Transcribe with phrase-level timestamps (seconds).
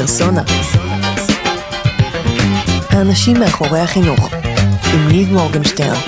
[0.00, 0.42] פרסונה.
[2.90, 4.28] האנשים מאחורי החינוך,
[4.94, 6.00] עם ניב מורגנשטרן.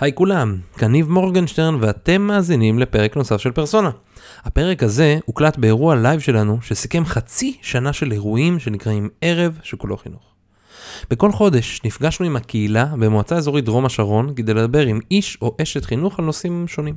[0.00, 3.90] היי כולם, כאן ניב מורגנשטרן ואתם מאזינים לפרק נוסף של פרסונה.
[4.44, 10.22] הפרק הזה הוקלט באירוע לייב שלנו שסיכם חצי שנה של אירועים שנקראים ערב שכולו חינוך.
[11.10, 15.84] בכל חודש נפגשנו עם הקהילה במועצה אזורית דרום השרון כדי לדבר עם איש או אשת
[15.84, 16.94] חינוך על נושאים שונים.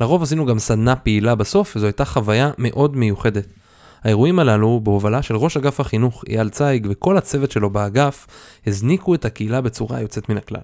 [0.00, 3.46] לרוב עשינו גם סדנה פעילה בסוף וזו הייתה חוויה מאוד מיוחדת.
[4.04, 8.26] האירועים הללו, בהובלה של ראש אגף החינוך אייל צייג וכל הצוות שלו באגף,
[8.66, 10.60] הזניקו את הקהילה בצורה יוצאת מן הכלל.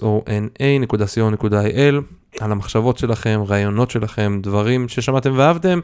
[2.39, 5.80] על המחשבות שלכם, רעיונות שלכם, דברים ששמעתם ואהבתם,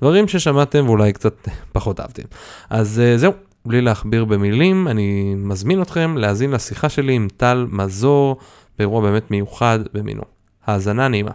[0.00, 2.22] דברים ששמעתם ואולי קצת פחות אהבתם.
[2.70, 3.32] אז uh, זהו,
[3.66, 8.36] בלי להכביר במילים, אני מזמין אתכם להאזין לשיחה שלי עם טל מזור
[8.78, 10.22] באירוע באמת מיוחד במינו.
[10.66, 11.30] האזנה נעימה.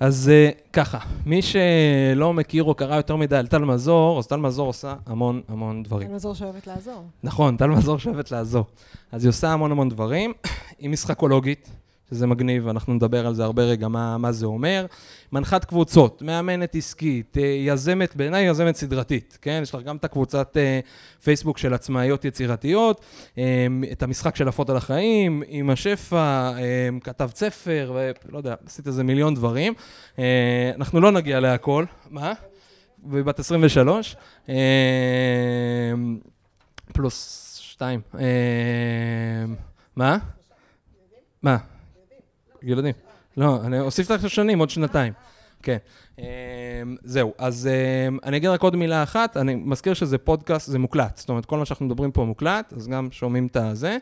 [0.00, 4.36] אז uh, ככה, מי שלא מכיר או קרא יותר מדי על טל מזור, אז טל
[4.36, 6.08] מזור עושה המון המון דברים.
[6.08, 7.04] טל מזור שאוהבת לעזור.
[7.22, 8.64] נכון, טל מזור שאוהבת לעזור.
[9.12, 10.32] אז היא עושה המון המון דברים.
[10.78, 11.70] היא משחקולוגית,
[12.10, 14.86] שזה מגניב, אנחנו נדבר על זה הרבה רגע, מה, מה זה אומר.
[15.32, 19.60] מנחת קבוצות, מאמנת עסקית, אה, יזמת, בעיניי יזמת סדרתית, כן?
[19.62, 20.80] יש לך גם את הקבוצת אה,
[21.22, 23.00] פייסבוק של עצמאיות יצירתיות,
[23.38, 26.52] אה, את המשחק של עפות על החיים, עם השפע,
[27.00, 27.92] כתב ספר,
[28.28, 29.74] ולא יודע, עשית איזה מיליון דברים.
[30.74, 31.84] אנחנו לא נגיע להכל.
[32.10, 32.32] מה?
[33.10, 34.16] ובת 23.
[36.92, 38.00] פלוס שתיים.
[39.96, 40.18] מה?
[41.42, 41.56] מה?
[42.62, 42.94] ילדים.
[43.36, 45.12] לא, אני אוסיף לך שנים, עוד שנתיים.
[45.62, 45.76] כן.
[46.18, 46.24] אמ,
[47.04, 47.68] זהו, אז
[48.08, 51.16] אמ, אני אגיד רק עוד מילה אחת, אני מזכיר שזה פודקאסט, זה מוקלט.
[51.16, 53.98] זאת אומרת, כל מה שאנחנו מדברים פה מוקלט, אז גם שומעים את הזה.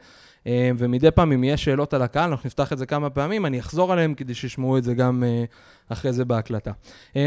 [0.46, 3.60] אמ, ומדי פעם, אם יש שאלות על הקהל, אנחנו נפתח את זה כמה פעמים, אני
[3.60, 5.44] אחזור עליהם כדי שישמעו את זה גם אה,
[5.88, 6.72] אחרי זה בהקלטה.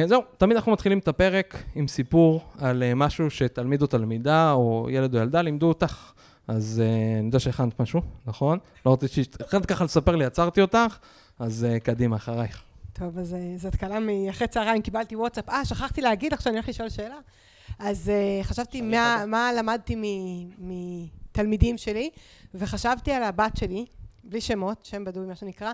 [0.05, 4.87] זהו, תמיד אנחנו מתחילים את הפרק עם סיפור על אה, משהו שתלמיד או תלמידה, או
[4.89, 6.11] ילד או ילדה לימדו אותך.
[6.47, 8.59] אז uh, אני יודע שהכנת משהו, נכון?
[8.85, 10.97] לא רוצה שהכנת ככה לספר לי, עצרתי אותך,
[11.39, 12.63] אז uh, קדימה, אחרייך.
[12.93, 15.49] טוב, אז uh, זאת קלה מאחרי צהריים, קיבלתי וואטסאפ.
[15.49, 17.17] אה, שכחתי להגיד לך שאני הולך לשאול שאלה.
[17.79, 19.95] אז uh, חשבתי מה, מה למדתי
[20.59, 22.09] מתלמידים שלי,
[22.53, 23.85] וחשבתי על הבת שלי,
[24.23, 25.71] בלי שמות, שם בדוי מה שנקרא,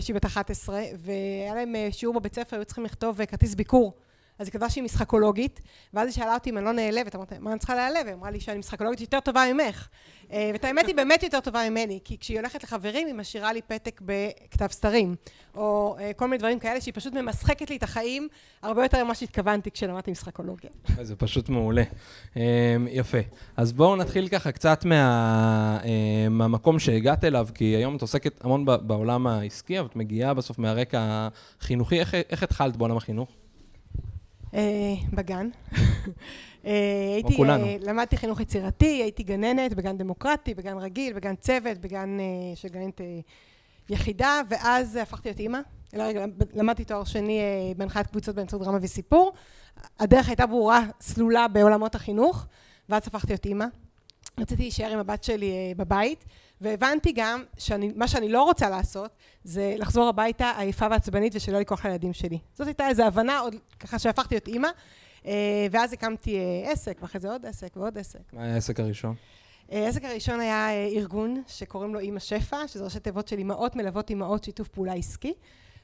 [0.00, 3.92] שהיא בת 11, והיה להם שיעור בבית ספר, היו צריכים לכתוב כרטיס ביקור.
[4.38, 5.60] אז היא כתבה שהיא משחקולוגית,
[5.94, 8.06] ואז היא שאלה אותי אם אני לא נעלבת, אמרתי, מה אני צריכה להיעלב?
[8.06, 9.88] היא אמרה לי שאני משחקולוגית יותר טובה ממך.
[10.32, 13.62] אה, ואת האמת היא באמת יותר טובה ממני, כי כשהיא הולכת לחברים היא משאירה לי
[13.62, 15.14] פתק בכתב סתרים,
[15.54, 18.28] או אה, כל מיני דברים כאלה שהיא פשוט ממשחקת לי את החיים
[18.62, 20.70] הרבה יותר ממה שהתכוונתי כשלמדתי משחקולוגיה.
[21.02, 21.82] זה פשוט מעולה.
[22.36, 23.18] אה, יפה.
[23.56, 25.78] אז בואו נתחיל ככה קצת מה,
[26.30, 31.28] מהמקום שהגעת אליו, כי היום את עוסקת המון בעולם העסקי, אבל את מגיעה בסוף מהרקע
[31.60, 32.00] החינוכי.
[32.30, 33.28] איך התחלת בעולם החינוך?
[35.12, 35.48] בגן.
[36.66, 36.72] אה,
[37.14, 42.56] הייתי, אה, למדתי חינוך יצירתי, הייתי גננת בגן דמוקרטי, בגן רגיל, בגן צוות, בגן אה,
[42.56, 43.00] של גננת
[43.90, 45.58] יחידה, ואז הפכתי להיות אימא.
[45.92, 46.04] לא,
[46.54, 47.40] למדתי תואר שני
[47.76, 49.32] בהנחיית קבוצות באמצעות דרמה וסיפור.
[50.00, 52.46] הדרך הייתה ברורה, סלולה בעולמות החינוך,
[52.88, 53.64] ואז הפכתי להיות אימא.
[54.40, 56.24] רציתי להישאר עם הבת שלי בבית,
[56.60, 59.10] והבנתי גם שמה שאני לא רוצה לעשות,
[59.44, 62.38] זה לחזור הביתה עייפה ועצבנית ושלא לקרוא לילדים שלי.
[62.54, 64.68] זאת הייתה איזו הבנה, עוד ככה שהפכתי להיות אימא.
[65.26, 68.32] אה, ואז הקמתי אה, עסק, ואחרי זה עוד עסק ועוד עסק.
[68.32, 69.14] מה היה העסק הראשון?
[69.72, 74.10] אה, העסק הראשון היה ארגון שקוראים לו אימא שפע, שזה ראשי תיבות של אימהות מלוות
[74.10, 75.34] אימהות שיתוף פעולה עסקי.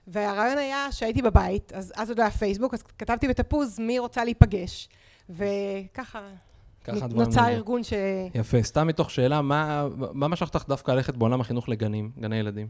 [0.07, 4.25] והרעיון היה שהייתי בבית, אז, אז עוד לא היה פייסבוק, אז כתבתי בתפוז מי רוצה
[4.25, 4.89] להיפגש.
[5.31, 6.29] וככה
[7.15, 7.93] נוצר ארגון ש...
[8.35, 8.63] יפה.
[8.63, 12.69] סתם מתוך שאלה, מה, מה משך אותך דווקא ללכת בעולם החינוך לגנים, גני ילדים?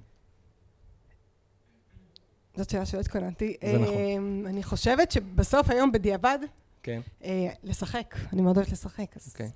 [2.57, 3.57] זאת שאלה שלא התכוננתי.
[3.65, 4.45] זה נכון.
[4.47, 6.39] אני חושבת שבסוף היום בדיעבד,
[6.83, 7.01] כן.
[7.25, 9.17] אה, לשחק, אני מאוד אוהבת לשחק.
[9.17, 9.29] אז...
[9.33, 9.51] אוקיי.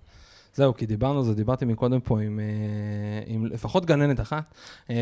[0.56, 2.44] זהו, כי דיברנו על זה, דיברתי מקודם פה עם, אה,
[3.26, 4.54] עם לפחות גננת אחת,
[4.90, 4.96] אה,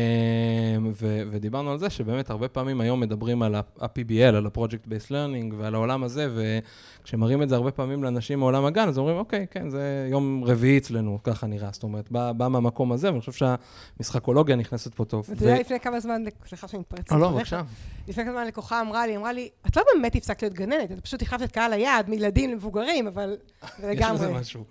[0.91, 5.55] ו, ודיברנו על זה שבאמת הרבה פעמים היום מדברים על ה-PBL, על ה-Project Based Learning
[5.57, 6.59] ועל העולם הזה,
[7.05, 10.77] וכשמראים את זה הרבה פעמים לאנשים מעולם הגן, אז אומרים, אוקיי, כן, זה יום רביעי
[10.77, 15.25] אצלנו, ככה נראה, זאת אומרת, בא, בא מהמקום הזה, ואני חושב שהמשחקולוגיה נכנסת פה טוב.
[15.29, 17.11] ואתה יודע, לפני כמה זמן, סליחה שאני מתפרצת.
[17.11, 17.61] לא, לא, בבקשה.
[18.07, 20.99] לפני כמה זמן לקוחה אמרה לי, אמרה לי, את לא באמת הפסקת להיות גננת, את
[20.99, 23.37] פשוט החלפת את קהל היעד מילדים למבוגרים, אבל
[23.79, 24.15] זה לגמרי.
[24.15, 24.63] יש בזה משהו.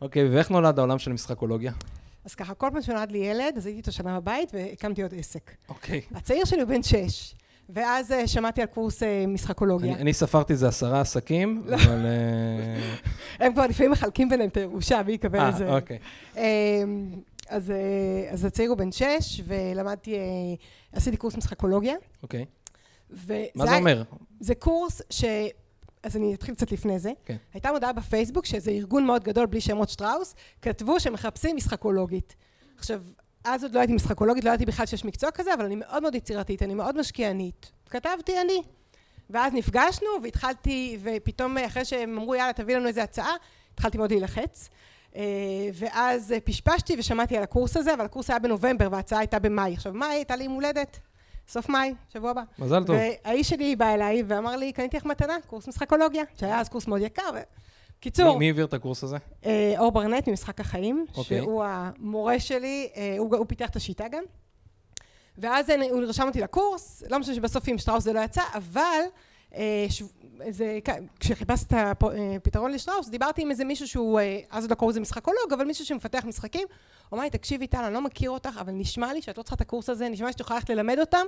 [0.00, 1.72] אוקיי, ואיך נולד העולם של משחקולוגיה?
[2.24, 5.50] אז ככה, כל פעם שנולד לי ילד, אז הייתי איתו שנה בבית והקמתי עוד עסק.
[5.68, 6.00] אוקיי.
[6.14, 7.34] הצעיר שלי הוא בן שש,
[7.68, 9.92] ואז uh, שמעתי על קורס uh, משחקולוגיה.
[9.92, 11.76] אני, אני ספרתי זה עשרה עסקים, לא.
[11.76, 12.06] אבל...
[12.06, 13.08] Uh...
[13.44, 15.68] הם כבר לפעמים מחלקים ביניהם את הירושה, מי יקבל את זה.
[15.68, 15.98] אה, אוקיי.
[16.34, 16.38] Uh,
[17.48, 20.16] אז, uh, אז הצעיר הוא בן שש, ולמדתי,
[20.92, 21.94] עשיתי קורס משחקולוגיה.
[22.22, 22.44] אוקיי.
[23.54, 24.02] מה זה אומר?
[24.40, 25.24] זה קורס ש...
[26.02, 27.12] אז אני אתחיל קצת לפני זה.
[27.24, 27.36] כן.
[27.54, 32.36] הייתה מודעה בפייסבוק שזה ארגון מאוד גדול בלי שמות שטראוס, כתבו שמחפשים משחקולוגית.
[32.78, 33.02] עכשיו,
[33.44, 36.14] אז עוד לא הייתי משחקולוגית, לא ידעתי בכלל שיש מקצוע כזה, אבל אני מאוד מאוד
[36.14, 37.72] יצירתית, אני מאוד משקיענית.
[37.90, 38.62] כתבתי אני.
[39.30, 43.32] ואז נפגשנו והתחלתי, ופתאום אחרי שהם אמרו יאללה תביא לנו איזה הצעה,
[43.74, 44.68] התחלתי מאוד להילחץ.
[45.16, 45.22] אה,
[45.74, 49.74] ואז פשפשתי ושמעתי על הקורס הזה, אבל הקורס היה בנובמבר וההצעה הייתה במאי.
[49.74, 50.98] עכשיו מאי הייתה לי יום הולדת.
[51.48, 52.42] סוף מאי, שבוע הבא.
[52.58, 52.96] מזל טוב.
[52.96, 57.00] והאיש שלי בא אליי ואמר לי, קניתי לך מתנה, קורס משחקולוגיה, שהיה אז קורס מאוד
[57.00, 57.30] יקר.
[57.34, 57.38] ו...
[58.02, 58.38] קיצור...
[58.38, 59.16] מי העביר את הקורס הזה?
[59.46, 61.16] אה, אור ברנט ממשחק החיים, okay.
[61.16, 61.40] אוקיי.
[61.40, 64.22] שהוא המורה שלי, אה, הוא, הוא פיתח את השיטה גם.
[65.38, 69.00] ואז הוא רשם אותי לקורס, לא משנה שבסוף עם שטראוס זה לא יצא, אבל
[69.54, 70.02] אה, ש...
[70.48, 70.78] זה,
[71.20, 72.02] כשחיפשתי את
[72.36, 74.20] הפתרון לשטראוס, דיברתי עם איזה מישהו שהוא,
[74.50, 76.68] אז עוד לא קראו לזה משחקולוג, אבל מישהו שמפתח משחקים,
[77.08, 79.56] הוא אמר לי, תקשיבי טל, אני לא מכיר אותך, אבל נשמע לי שאת לא צריכה
[79.56, 81.24] את הקורס הזה, נשמע לי שאת יכולה ללכת ללמד אותם.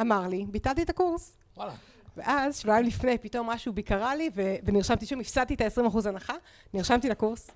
[0.00, 1.36] אמר לי, ביטלתי את הקורס.
[1.56, 1.72] וואלה.
[2.16, 4.30] ואז, שבועיים לפני, פתאום משהו בי קרה לי,
[4.64, 6.34] ונרשמתי שוב, הפסדתי את ה-20% הנחה,
[6.74, 7.50] נרשמתי לקורס.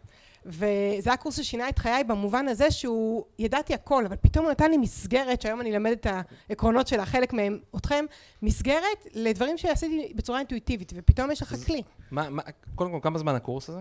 [0.47, 4.71] וזה היה קורס ששינה את חיי במובן הזה שהוא, ידעתי הכל, אבל פתאום הוא נתן
[4.71, 6.07] לי מסגרת, שהיום אני אלמד את
[6.51, 8.05] העקרונות שלה, חלק מהם אתכם,
[8.43, 11.83] מסגרת לדברים שעשיתי בצורה אינטואיטיבית, ופתאום יש לך כלי.
[12.11, 12.43] מה, מה,
[12.75, 13.81] קודם כל, כמה זמן הקורס הזה?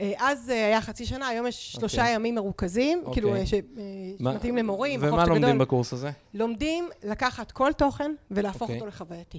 [0.00, 2.00] אה, אז היה חצי שנה, היום יש שלושה okay.
[2.00, 2.14] אוקיי.
[2.14, 3.12] ימים מרוכזים, okay.
[3.12, 3.46] כאילו, אוקיי.
[4.18, 5.58] שמתאים למורים, ומה לומדים.
[5.58, 6.10] בקורס הזה?
[6.34, 8.62] לומדים לקחת כל תוכן ולהפוך okay.
[8.62, 8.76] אוקיי.
[8.76, 9.38] אותו לחווייתי.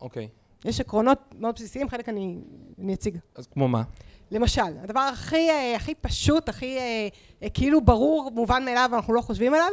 [0.00, 0.28] אוקיי.
[0.32, 0.44] Okay.
[0.68, 2.38] יש עקרונות מאוד בסיסיים, חלק אני,
[2.78, 3.18] אני אציג.
[3.34, 3.82] אז כמו מה?
[4.30, 7.08] למשל, הדבר הכי, אה, הכי פשוט, הכי אה,
[7.42, 9.70] אה, כאילו ברור, מובן מאליו, ואנחנו לא חושבים עליו,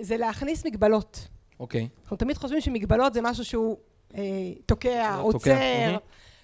[0.00, 1.28] זה להכניס מגבלות.
[1.60, 1.88] אוקיי.
[1.90, 2.02] Okay.
[2.02, 3.76] אנחנו תמיד חושבים שמגבלות זה משהו שהוא
[4.66, 5.96] תוקע, לא, עוצר,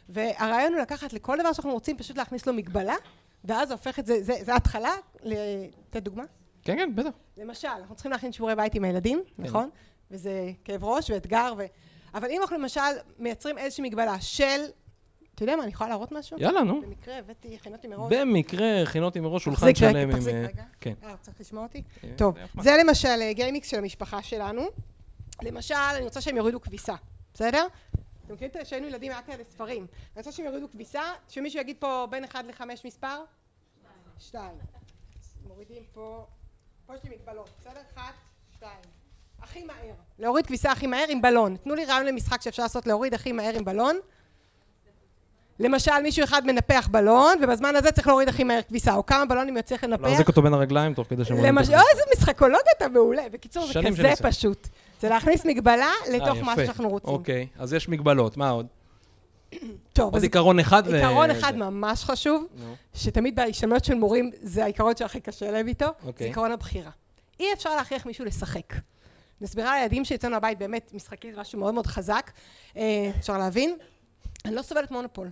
[0.08, 2.94] והרעיון הוא לקחת לכל דבר שאנחנו רוצים, פשוט להכניס לו מגבלה,
[3.44, 6.24] ואז הופך את זה, זה, זה התחלה, לתת דוגמה?
[6.62, 7.10] כן, כן, בטח.
[7.36, 9.42] למשל, אנחנו צריכים להכין שיעורי בית עם הילדים, כן.
[9.42, 9.70] נכון?
[10.10, 11.62] וזה כאב ראש ואתגר, ו...
[12.16, 12.80] אבל אם אנחנו למשל
[13.18, 14.60] מייצרים איזושהי מגבלה של
[15.34, 16.38] אתה יודע מה, אני יכולה להראות משהו?
[16.40, 16.80] יאללה, נו.
[16.82, 18.12] במקרה הבאתי, הכינותי מראש.
[18.12, 20.12] במקרה הכינותי מראש שולחן שלם עם...
[20.12, 20.94] תחזיק רגע, כן.
[21.02, 21.82] אה, צריך לשמוע אותי?
[22.04, 24.62] אה, טוב, זה למשל גיימיקס של המשפחה שלנו.
[25.42, 26.94] למשל, אני רוצה שהם יורידו כביסה,
[27.34, 27.66] בסדר?
[28.26, 29.82] אתם מכירים שהיינו ילדים, היה כאלה ספרים.
[29.82, 33.24] אני רוצה שהם יורידו כביסה, שמישהו יגיד פה בין 1 ל-5 מספר?
[34.18, 34.50] 2.
[35.46, 36.26] מורידים פה,
[36.86, 37.80] פה יש לי מגבלות, בסדר?
[37.94, 38.02] 1,
[38.56, 38.72] 2.
[39.50, 39.94] הכי מהר.
[40.18, 41.56] להוריד כביסה הכי מהר עם בלון.
[41.56, 43.96] תנו לי רעיון למשחק שאפשר לעשות להוריד הכי מהר עם בלון.
[45.60, 49.56] למשל מישהו אחד מנפח בלון, ובזמן הזה צריך להוריד הכי מהר כביסה, או כמה בלונים
[49.56, 50.02] יוצא לנפח.
[50.02, 51.44] להחזיק אותו בין הרגליים תוך כדי שהם...
[51.44, 53.22] למשל, אוי, איזה משחקולוגיה אתה מעולה.
[53.32, 54.68] בקיצור, זה כזה פשוט.
[55.00, 57.14] זה להכניס מגבלה לתוך מה שאנחנו רוצים.
[57.14, 58.66] אוקיי, אז יש מגבלות, מה עוד?
[59.92, 60.94] טוב, עוד עיקרון אחד ו...
[60.94, 62.46] עיקרון אחד ממש חשוב,
[62.94, 66.26] שתמיד בהשתלמויות של מורים זה העיקרון שהכי קשה להם איתו, זה אוקיי.
[66.26, 66.90] עיקרון הבחירה.
[67.40, 68.74] אי אפשר להכריח מישהו לשחק.
[69.40, 72.30] נסבירה לילדים שאצלנו הבית באמת משחקים זה משהו מאוד מאוד חזק,
[72.76, 73.76] אה, אפשר להבין.
[74.44, 75.30] אני לא סובלת מונופול.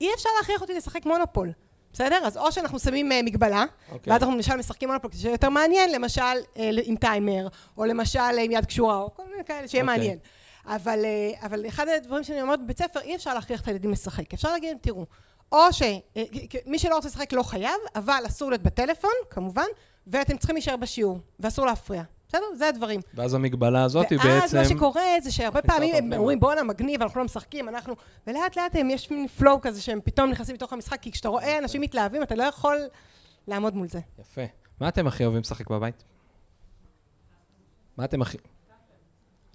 [0.00, 1.52] אי אפשר להכריח אותי לשחק מונופול,
[1.92, 2.26] בסדר?
[2.26, 3.92] אז או שאנחנו שמים uh, מגבלה, okay.
[3.92, 4.12] אוקיי.
[4.12, 8.18] ואז אנחנו למשל משחקים מונופול כדי שיהיה יותר מעניין, למשל uh, עם טיימר, או למשל
[8.18, 9.86] uh, עם יד קשורה, או כל מיני כאלה, שיהיה okay.
[9.86, 9.98] אוקיי.
[9.98, 10.18] מעניין.
[10.66, 14.34] אבל, uh, אבל אחד הדברים שאני אומרת בבית ספר, אי אפשר להכריח את הילדים לשחק.
[14.34, 15.06] אפשר להגיד להם, תראו,
[15.52, 19.66] או שמי שלא רוצה לשחק לא חייב, אבל אסור להיות בטלפון, כמובן,
[20.06, 22.02] ואתם צריכים להישאר בשיעור, ואסור להפריע.
[22.28, 22.44] בסדר?
[22.54, 23.00] זה הדברים.
[23.14, 24.28] ואז המגבלה הזאת היא בעצם...
[24.28, 27.94] ואז מה שקורה זה שהרבה פעמים הם אומרים בואנה מגניב, אנחנו לא משחקים, אנחנו...
[28.26, 31.58] ולאט לאט הם, יש מין פלואו כזה שהם פתאום נכנסים לתוך המשחק, כי כשאתה רואה
[31.58, 32.76] אנשים מתלהבים, אתה לא יכול
[33.48, 34.00] לעמוד מול זה.
[34.18, 34.42] יפה.
[34.80, 36.04] מה אתם הכי אוהבים לשחק בבית?
[37.96, 38.38] מה אתם הכי...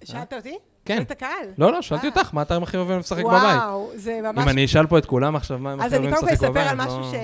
[0.04, 0.58] שאלת אותי?
[0.84, 0.96] כן.
[0.96, 1.46] שאלת הקהל?
[1.58, 2.12] לא, לא, שאלתי אה.
[2.16, 3.56] אותך, מה אתם הכי אוהבים לשחק בבית?
[3.56, 4.44] וואו, זה ממש...
[4.44, 6.32] אם אני אשאל פה את כולם עכשיו, מה הם הכי אוהבים לשחק בבית?
[6.32, 7.14] אז אני קודם כל אספר על משהו ש...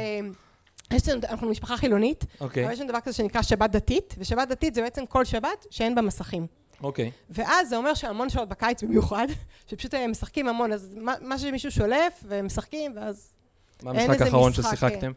[0.92, 2.40] יש לנו, אנחנו משפחה חילונית, okay.
[2.40, 2.64] אוקיי.
[2.64, 5.94] אבל יש לנו דבר כזה שנקרא שבת דתית, ושבת דתית זה בעצם כל שבת שאין
[5.94, 6.46] בה מסכים.
[6.82, 7.08] אוקיי.
[7.08, 7.10] Okay.
[7.30, 9.26] ואז זה אומר שהמון שעות בקיץ במיוחד,
[9.70, 13.34] שפשוט הם משחקים המון, אז מה, מה שמישהו שולף, והם משחקים, ואז
[13.82, 15.12] מה המשחק האחרון ששיחקתם?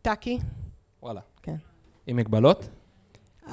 [0.00, 0.38] בטאקי.
[1.02, 1.20] וואלה.
[1.42, 1.56] כן.
[2.06, 2.68] עם מגבלות?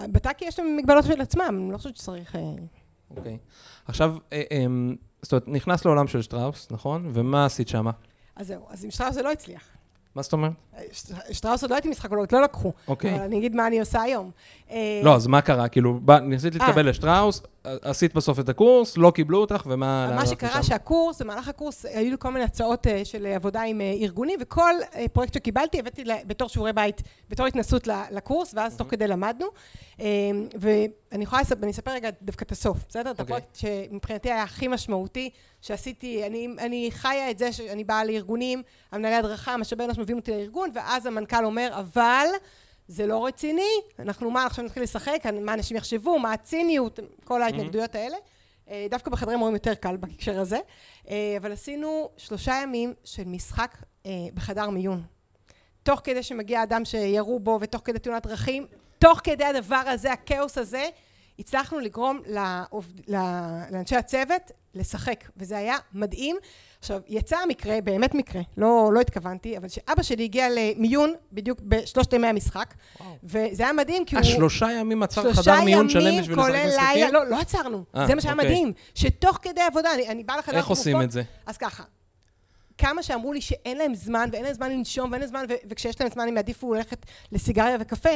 [0.01, 2.36] בטאקי יש להם מגבלות של עצמם, אני לא חושבת שצריך...
[2.36, 2.42] אה,
[3.18, 3.38] אוקיי.
[3.86, 7.12] עכשיו, אה, אמ, זאת אומרת, נכנס לעולם של שטראוס, נכון?
[7.13, 7.92] ומה עשית שמה?
[8.36, 9.63] אז זהו, אז עם שטראוס זה לא הצליח.
[10.15, 10.51] מה זאת אומרת?
[11.32, 12.72] שטראוס עוד לא הייתי משחקות, לא לקחו.
[12.88, 13.15] אוקיי.
[13.15, 14.32] אבל אני אגיד מה אני עושה היום.
[15.03, 15.67] לא, אז מה קרה?
[15.67, 16.65] כאילו, ניסית אה.
[16.65, 20.12] להתקבל לשטראוס, עשית בסוף את הקורס, לא קיבלו אותך, ומה...
[20.15, 20.63] מה שקרה?
[20.63, 24.74] שהקורס, במהלך הקורס היו לי כל מיני הצעות אה, של עבודה עם אה, ארגונים, וכל
[24.96, 29.48] אה, פרויקט שקיבלתי הבאתי בתור שיעורי בית, בתור התנסות לקורס, ואז תוך כדי למדנו.
[30.00, 30.05] אה,
[30.60, 33.12] ואני יכולה לספר, אני אספר רגע דווקא את הסוף, בסדר?
[33.12, 33.36] את אוקיי.
[33.36, 35.29] הפרויקט שמבחינתי היה הכי משמעותי,
[35.62, 40.32] שעשיתי, אני, אני חיה את זה שאני באה לארגונים, המנהלי הדרכה, משאבי אנוש מביאים אותי
[40.32, 42.27] לארגון, ואז המנכ"ל אומר, אבל...
[42.88, 47.96] זה לא רציני, אנחנו מה, עכשיו נתחיל לשחק, מה אנשים יחשבו, מה הציניות, כל ההתנגדויות
[47.96, 48.18] האלה.
[48.70, 50.60] אה, דווקא בחדרי מורים יותר קל בהקשר הזה,
[51.10, 55.04] אה, אבל עשינו שלושה ימים של משחק אה, בחדר מיון.
[55.84, 58.68] תוך כדי שמגיע אדם שירו בו ותוך כדי תאונת דרכים,
[59.00, 60.90] תוך כדי הדבר הזה, הכאוס הזה,
[61.40, 63.10] הצלחנו לגרום לעובד,
[63.72, 66.36] לאנשי הצוות לשחק, וזה היה מדהים.
[66.80, 72.13] עכשיו, יצא המקרה, באמת מקרה, לא, לא התכוונתי, אבל שאבא שלי הגיע למיון בדיוק בשלושת
[72.13, 73.16] ימי המשחק, וואו.
[73.24, 74.24] וזה היה מדהים, כי הוא...
[74.24, 77.13] אה, שלושה ימים עצר שלושה חדר מיון שלם ימים, בשביל לשחק כולל לילה, משחקים?
[77.13, 77.84] לא, לא עצרנו.
[77.96, 78.48] אה, זה מה שהיה אוקיי.
[78.48, 78.74] מדהים.
[78.96, 81.24] שתוך כדי עבודה, אני, אני באה לחדר איך עושים את זה?
[81.46, 81.84] אז ככה,
[82.78, 85.96] כמה שאמרו לי שאין להם זמן, ואין להם זמן לנשום, ואין להם זמן, ו- וכשאש
[86.00, 88.10] להם זמן הם יעדיפו ללכת לסיגריה וקפה,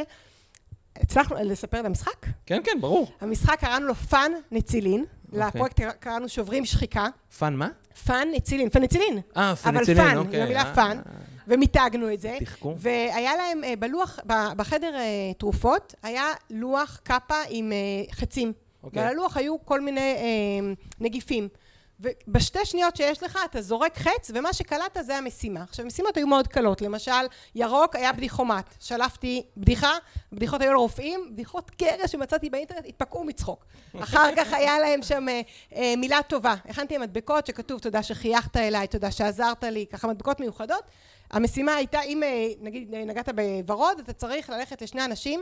[1.02, 2.26] הצלחנו לספר את המשחק.
[2.46, 3.08] כן, כן, ברור.
[3.22, 5.48] המשחק קראנו לו fun נצילין, אוקיי.
[5.48, 7.08] לפרויקט קראנו שוברים שחיקה.
[7.40, 7.68] fun מה?
[8.06, 9.20] fun נצילין, פנצילין.
[9.38, 10.40] אה, אבל פניצילין, fun, אוקיי.
[10.40, 11.02] עם המילה אה, fun.
[11.48, 12.38] ומיתגנו את זה.
[12.40, 12.76] תחכום.
[12.78, 14.20] והיה להם אה, בלוח,
[14.58, 17.78] בחדר אה, תרופות, היה לוח קאפה עם אה,
[18.16, 18.54] חצים.
[18.84, 19.02] אוקיי.
[19.02, 21.48] ועל הלוח היו כל מיני אה, נגיפים.
[22.00, 25.64] ובשתי שניות שיש לך, אתה זורק חץ, ומה שקלטת זה המשימה.
[25.64, 26.82] עכשיו, המשימות היו מאוד קלות.
[26.82, 27.12] למשל,
[27.56, 28.76] ירוק היה בדיחומט.
[28.80, 29.92] שלפתי בדיחה,
[30.32, 33.66] בדיחות היו לרופאים, בדיחות קרש שמצאתי באינטרנט, התפקעו מצחוק.
[34.00, 35.42] אחר כך היה להם שם אה,
[35.76, 36.56] אה, מילה טובה.
[36.66, 40.84] הכנתי מדבקות שכתוב, תודה שחייכת אליי, תודה שעזרת לי, ככה מדבקות מיוחדות.
[41.32, 43.30] המשימה הייתה, אם אה, נגיד אה, נגעת
[43.66, 45.42] בוורוד, אתה צריך ללכת לשני אנשים,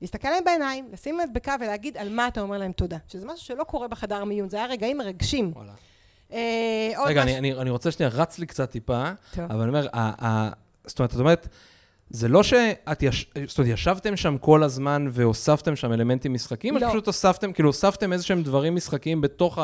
[0.00, 2.96] להסתכל להם בעיניים, לשים מדבקה ולהגיד על מה אתה אומר להם תודה.
[3.08, 5.52] שזה משהו שלא קורה בחדר מיון, זה היה רגעים מרגשים.
[5.54, 5.72] וואלה.
[6.32, 9.04] אה, רגע, אני, רוצה שנייה, רץ לי קצת טיפה.
[9.38, 9.86] אבל אני אומר,
[10.86, 11.48] זאת אומרת, את אומרת,
[12.10, 16.84] זה לא שאת יש, זאת אומרת, ישבתם שם כל הזמן והוספתם שם אלמנטים משחקים, לא.
[16.86, 19.58] או פשוט הוספתם, כאילו, הוספתם איזה שהם דברים משחקיים בתוך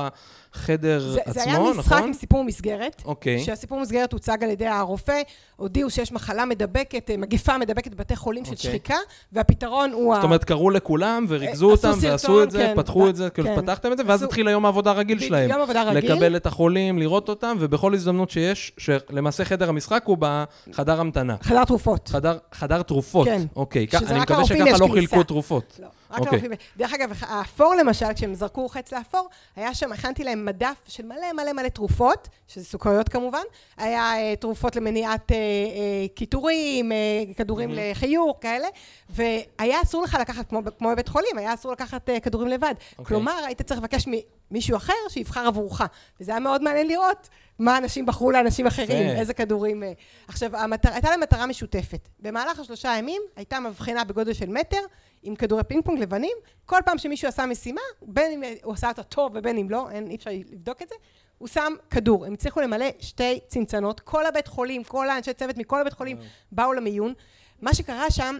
[0.54, 1.76] החדר זה, עצמו, זה היה נכון?
[1.78, 3.02] משחק עם סיפור מסגרת.
[3.04, 3.38] אוקיי.
[3.44, 5.20] שהסיפור מסגרת הוצג על ידי הרופא,
[5.56, 8.70] הודיעו שיש מחלה מדבקת, אה, מגיפה מדבקת בבתי חולים של אוקיי.
[8.70, 8.96] שחיקה,
[9.32, 10.14] והפתרון הוא...
[10.14, 13.02] זאת ה- אומרת, קראו לכולם וריכזו אה, אותם עשו ועשו סרטון, את זה, כן, פתחו
[13.04, 13.62] ב- את זה, כאילו כן.
[13.62, 15.50] פתחתם את זה, ואז עשו- התחיל היום העבודה הרגיל שלהם.
[15.50, 16.12] יום עבודה רגיל.
[16.12, 20.18] לקבל את החולים, לראות אותם, ובכל הזדמנות שיש, שלמעשה חדר המשחק הוא
[20.68, 21.36] בחדר המתנה.
[21.42, 22.08] חדר תרופות.
[22.08, 23.28] חדר, חדר תרופות.
[23.28, 23.42] כן.
[23.56, 24.88] אוקיי, אני מקווה שככה לא.
[24.92, 25.78] חילקו תרופות.
[25.82, 26.32] לא, רק אוקיי.
[26.32, 26.52] הרופאים.
[26.76, 31.32] דרך אגב, האפור למשל, כשהם זרקו חץ לאפור, היה שם, הכנתי להם מדף של מלא
[31.32, 33.42] מלא מלא תרופות, שזה סוכריות כמובן,
[33.76, 36.96] היה אה, תרופות למניעת אה, אה, קיטורים, אה,
[37.36, 38.68] כדורים לחיוך, כאלה,
[39.10, 42.74] והיה אסור לך לקחת, כמו, כמו בבית חולים, היה אסור לקחת אה, כדורים לבד.
[42.98, 43.04] אוקיי.
[43.04, 44.06] כלומר, היית צריך לבקש
[44.50, 45.82] ממישהו אחר שיבחר עבורך,
[46.20, 47.28] וזה היה מאוד מעניין לראות
[47.58, 49.20] מה אנשים בחרו לאנשים אחרים, יפה.
[49.20, 49.82] איזה כדורים...
[49.82, 49.92] אה.
[50.28, 52.08] עכשיו, המטר, הייתה להם מטרה משותפת.
[52.18, 54.80] במהלך השלושה ימים הייתה מבחנה בגודל של מטר,
[55.22, 56.36] עם כדורי פינג פונג לבנים,
[56.66, 60.10] כל פעם שמישהו עשה משימה, בין אם הוא עשה אותה טוב ובין אם לא, אין,
[60.10, 60.94] אי אפשר לבדוק את זה,
[61.38, 62.24] הוא שם כדור.
[62.26, 66.16] הם הצליחו למלא שתי צנצנות, כל הבית חולים, כל האנשי צוות מכל הבית חולים
[66.52, 67.12] באו למיון.
[67.60, 68.36] מה שקרה שם,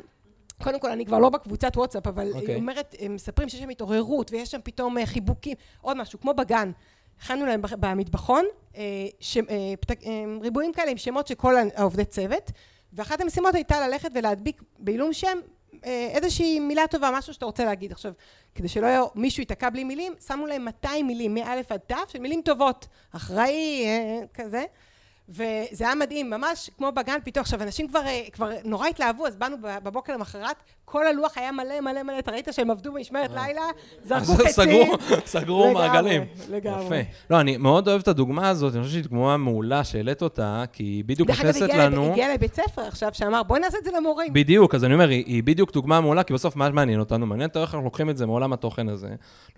[0.62, 2.48] קודם כל, אני כבר לא בקבוצת וואטסאפ, אבל אוקיי.
[2.48, 6.34] היא אומרת, הם מספרים שיש שם התעוררות ויש שם פתאום אה, חיבוקים, עוד משהו, כמו
[6.34, 6.70] בגן.
[7.22, 8.44] הכנו להם בח- במטבחון
[8.76, 8.82] אה,
[9.20, 9.42] ש- אה,
[10.06, 12.50] אה, ריבועים כאלה עם שמות של כל העובדי צוות,
[12.92, 15.42] ואחת המשימות הייתה ללכת ולהדביק בעילום שם אה,
[15.84, 17.92] איזושהי מילה טובה, משהו שאתה רוצה להגיד.
[17.92, 18.12] עכשיו,
[18.54, 22.18] כדי שלא יהיה מישהו ייתקע בלי מילים, שמו להם 200 מילים, מא' עד ת', של
[22.18, 22.86] מילים טובות.
[23.12, 24.64] אחראי, אה, כזה.
[25.28, 27.40] וזה היה מדהים, ממש כמו בגן פתאום.
[27.42, 31.80] עכשיו, אנשים כבר, אה, כבר נורא התלהבו, אז באנו בבוקר למחרת, כל הלוח היה מלא
[31.80, 33.60] מלא מלא, אתה ראית שהם עבדו במשמרת לילה,
[34.04, 34.52] זרקו אז חצים.
[34.52, 36.22] סגרו, סגרו לגמרי, מעגלים.
[36.50, 36.84] לגמרי.
[37.00, 37.10] יפה.
[37.30, 40.82] לא, אני מאוד אוהב את הדוגמה הזאת, אני חושב שהיא דוגמה מעולה שהעלית אותה, כי
[40.82, 42.04] היא בדיוק דרך אגב, נכנסת לנו...
[42.04, 44.32] לי- הגיע לבית ספר עכשיו, שאמר, בואי נעשה את זה למורים.
[44.32, 47.26] בדיוק, אז אני אומר, היא, היא בדיוק דוגמה מעולה, כי בסוף מה מעניין אותנו?
[47.26, 49.08] מעניין אותנו איך אנחנו לוקחים את זה מעולם התוכן הזה,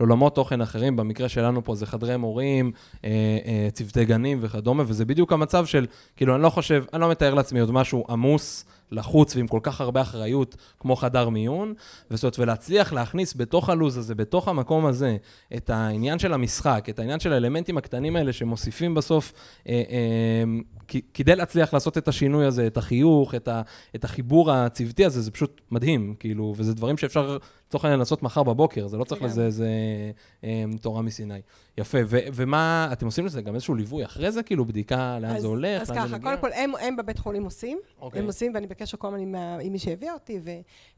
[0.01, 2.73] לעולמות תוכן אחרים, במקרה שלנו פה זה חדרי מורים,
[3.05, 3.11] אה,
[3.47, 7.35] אה, צוותי גנים וכדומה, וזה בדיוק המצב של, כאילו, אני לא חושב, אני לא מתאר
[7.35, 11.75] לעצמי עוד משהו עמוס לחוץ ועם כל כך הרבה אחריות כמו חדר מיון,
[12.11, 15.17] וזאת אומרת, ולהצליח להכניס בתוך הלו"ז הזה, בתוך המקום הזה,
[15.57, 19.33] את העניין של המשחק, את העניין של האלמנטים הקטנים האלה שמוסיפים בסוף,
[19.69, 23.63] אה, אה, כדי להצליח לעשות את השינוי הזה, את החיוך, את, ה,
[23.95, 27.39] את החיבור הצוותי הזה, זה פשוט מדהים, כאילו, וזה דברים שאפשר
[27.75, 29.69] לצורך העניין לעשות מחר בבוקר, זה לא צריך לזה איזה
[30.45, 31.41] אה, תורה מסיני.
[31.79, 35.43] יפה, ו- ומה, אתם עושים לזה גם איזשהו ליווי אחרי זה, כאילו בדיקה לאן אז,
[35.43, 36.19] זה הולך, אז ככה?
[36.19, 36.51] קודם כל,
[36.81, 38.21] הם, בבית חולים עושים, אוקיי.
[38.21, 39.21] הם עושים, ואני בקשר כל הזמן
[39.61, 40.41] עם, מי שהביא אותי,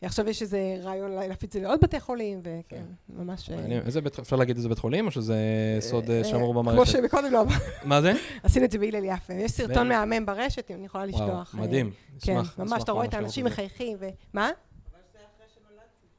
[0.03, 3.51] ועכשיו יש איזה רעיון להפיץ את זה לעוד בתי חולים, וכן, ממש...
[3.51, 3.83] אה, מעניין.
[3.87, 5.37] איזה בית, אפשר להגיד איזה בית חולים, או שזה
[5.81, 6.93] סוד אה, שמור כמו במערכת?
[6.93, 7.45] שמקודם לא,
[7.85, 8.13] מה זה?
[8.43, 9.33] עשינו את זה בהלל יפה.
[9.33, 9.89] יש סרטון?
[9.89, 11.55] מהמם ברשת, אם אני יכולה לשלוח.
[11.59, 11.91] מדהים.
[12.21, 13.45] כן, נשמח- ממש, נשמח אתה רואה את ממש האנשים.
[13.45, 14.09] מחייכים, ו...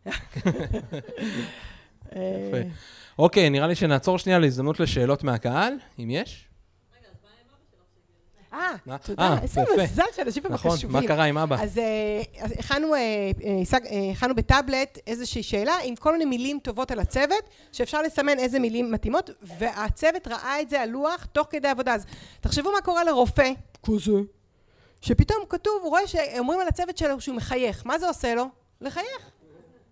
[0.07, 0.13] מה?
[2.15, 2.69] אה, יפה.
[3.19, 6.43] אוקיי, נראה לי שנעצור שנייה להזדמנות לשאלות מהקהל, אם יש.
[8.53, 8.97] אה, מה?
[8.97, 9.83] תודה, אה, איזה יפה.
[9.83, 11.01] מזל שאנשים פה נכון, קשובים.
[11.01, 11.55] מה קרה עם אבא?
[11.63, 11.83] אז אה,
[12.39, 16.91] אז הכנו, אה, אה, השג- אה, הכנו בטאבלט איזושהי שאלה עם כל מיני מילים טובות
[16.91, 21.67] על הצוות, שאפשר לסמן איזה מילים מתאימות, והצוות ראה את זה על לוח תוך כדי
[21.67, 21.93] עבודה.
[21.95, 22.05] אז
[22.41, 23.51] תחשבו מה קורה לרופא,
[23.85, 24.11] כזה,
[25.01, 27.85] שפתאום כתוב, הוא רואה שאומרים על הצוות שלו שהוא מחייך.
[27.85, 28.45] מה זה עושה לו?
[28.81, 29.31] לחייך.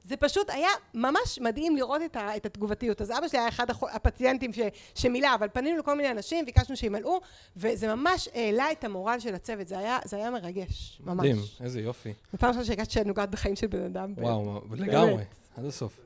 [0.08, 3.02] זה פשוט היה ממש מדהים לראות את, ה, את התגובתיות.
[3.02, 4.60] אז אבא שלי היה אחד הפציינטים ש,
[4.96, 7.22] שמילא, אבל פנינו לכל מיני אנשים, ביקשנו שימלאו,
[7.58, 9.68] וזה ממש העלה את המורל של הצוות.
[9.68, 11.18] זה היה, זה היה מרגש, ממש.
[11.18, 12.14] מדהים, איזה יופי.
[12.32, 14.14] זו פעם ראשונה שהרגשתי שאני נוגעת בחיים של בן אדם.
[14.18, 15.24] וואו, לגמרי,
[15.58, 16.00] עד הסוף.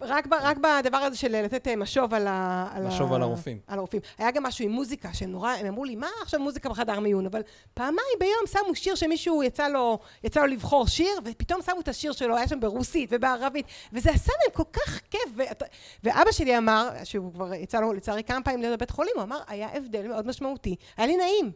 [0.00, 3.22] רק, ב, רק בדבר הזה של לתת אה, משוב על, ה, על, משוב ה, על
[3.22, 3.58] הרופאים.
[3.66, 4.02] על הרופאים.
[4.18, 7.26] היה גם משהו עם מוזיקה, שהם נורא, הם אמרו לי, מה עכשיו מוזיקה בחדר מיון?
[7.26, 7.40] אבל
[7.74, 12.12] פעמיים ביום שמו שיר שמישהו יצא לו, יצא לו לבחור שיר, ופתאום שמו את השיר
[12.12, 15.30] שלו, היה שם ברוסית ובערבית, וזה עשה להם כל כך כיף.
[15.36, 15.62] ואת,
[16.04, 19.38] ואבא שלי אמר, שהוא כבר יצא לו לצערי כמה פעמים להיות בבית חולים, הוא אמר,
[19.48, 21.52] היה הבדל מאוד משמעותי, היה לי נעים.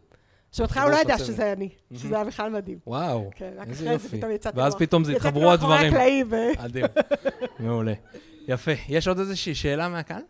[0.51, 2.79] עכשיו, בהתחלה הוא לא ידע שזה אני, שזה היה בכלל מדהים.
[2.87, 4.17] וואו, כן, איזה יופי.
[4.35, 5.93] יצאתי ואז פתאום זה יצאתי התחברו לו מאחורי הדברים.
[5.93, 6.87] הקלעים, אדיר.
[7.59, 7.93] מעולה.
[8.51, 8.71] יפה.
[8.89, 10.23] יש עוד איזושהי שאלה מהקהל?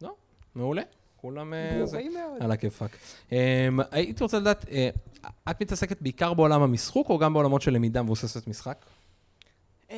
[0.00, 0.14] לא?
[0.54, 0.82] מעולה.
[1.16, 1.54] כולם...
[1.54, 1.84] אה.
[1.84, 2.42] ברורים מאוד.
[2.42, 2.96] על הכיפאק.
[3.32, 3.36] אמ,
[3.90, 4.90] הייתי רוצה לדעת, אה,
[5.50, 8.84] את מתעסקת בעיקר בעולם המשחוק, או גם בעולמות של למידה מבוססת משחק?
[9.90, 9.96] אמ,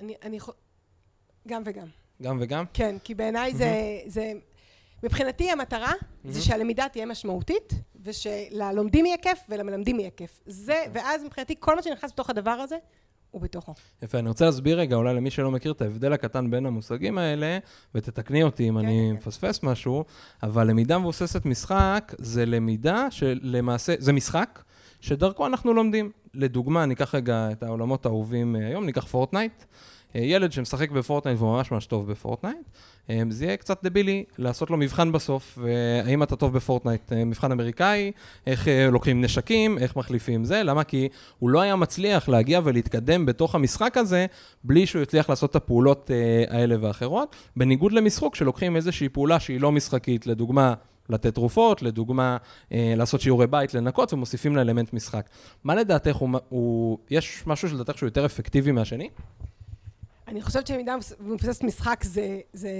[0.00, 0.38] אני,
[1.48, 1.86] גם וגם.
[2.22, 2.64] גם וגם?
[2.72, 3.54] כן, כי בעיניי
[4.06, 4.32] זה,
[5.02, 5.92] מבחינתי המטרה
[6.24, 7.72] זה שהלמידה תהיה משמעותית,
[8.04, 10.40] ושללומדים יהיה כיף ולמלמדים יהיה כיף.
[10.46, 12.76] זה, ואז מבחינתי כל מה שנכנס בתוך הדבר הזה,
[13.30, 13.74] הוא בתוכו.
[14.02, 17.58] יפה, אני רוצה להסביר רגע, אולי למי שלא מכיר את ההבדל הקטן בין המושגים האלה,
[17.94, 19.14] ותתקני אותי אם כן, אני כן.
[19.16, 20.04] מפספס משהו,
[20.42, 24.62] אבל למידה מבוססת משחק זה למידה שלמעשה, זה משחק
[25.00, 26.10] שדרכו אנחנו לומדים.
[26.34, 29.64] לדוגמה, ניקח רגע את העולמות האהובים אה, היום, ניקח פורטנייט.
[30.16, 32.56] אה, ילד שמשחק בפורטנייט והוא ממש ממש טוב בפורטנייט,
[33.10, 37.52] אה, זה יהיה קצת דבילי לעשות לו מבחן בסוף, והאם אתה טוב בפורטנייט, אה, מבחן
[37.52, 38.12] אמריקאי,
[38.46, 40.84] איך לוקחים נשקים, איך מחליפים זה, למה?
[40.84, 44.26] כי הוא לא היה מצליח להגיע ולהתקדם בתוך המשחק הזה,
[44.64, 46.10] בלי שהוא יצליח לעשות את הפעולות
[46.48, 50.74] האלה ואחרות, בניגוד למשחוק שלוקחים איזושהי פעולה שהיא לא משחקית, לדוגמה,
[51.08, 52.36] לתת תרופות, לדוגמה,
[52.72, 55.28] אה, לעשות שיעורי בית, לנקות, ומוסיפים לאלמנט משחק.
[55.64, 59.08] מה לדעתך, הוא, הוא, יש משהו שלדעתך שהוא יותר אפקטיבי מהשני?
[60.28, 62.70] אני חושבת שלמידה מבוססת משחק זה, זה,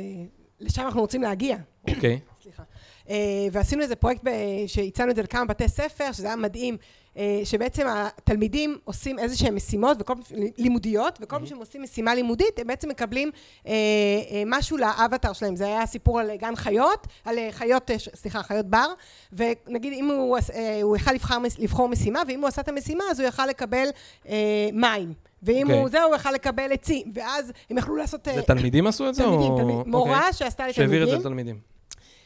[0.60, 1.56] לשם אנחנו רוצים להגיע.
[1.88, 2.20] אוקיי.
[2.42, 2.62] סליחה.
[3.08, 3.14] אה,
[3.52, 4.30] ועשינו איזה פרויקט ב-
[4.66, 6.76] שהצענו את זה לכמה בתי ספר, שזה היה מדהים,
[7.16, 10.14] אה, שבעצם התלמידים עושים איזה שהם משימות וכל,
[10.58, 13.30] לימודיות, וכל פעם שהם עושים משימה לימודית, הם בעצם מקבלים
[13.66, 15.56] אה, אה, משהו לאבטר שלהם.
[15.56, 18.86] זה היה סיפור על גן חיות, על חיות, סליחה, חיות בר,
[19.32, 23.04] ונגיד אם הוא, אה, הוא יכל לבחר, מס- לבחור משימה, ואם הוא עשה את המשימה,
[23.10, 23.88] אז הוא יכל לקבל
[24.28, 24.34] אה,
[24.72, 25.12] מים.
[25.42, 25.80] ואם אוקיי.
[25.80, 28.28] הוא, זהו, הוא יכל לקבל עצים, ואז הם יכלו לעשות...
[28.28, 29.22] אה, זה תלמידים עשו את זה?
[29.22, 29.58] תלמידים, או...
[29.58, 30.32] תלמיד, מורה אוקיי.
[30.32, 31.56] שעשתה שהעביר את זה לתלמידים.
[31.56, 31.60] לתלמידים.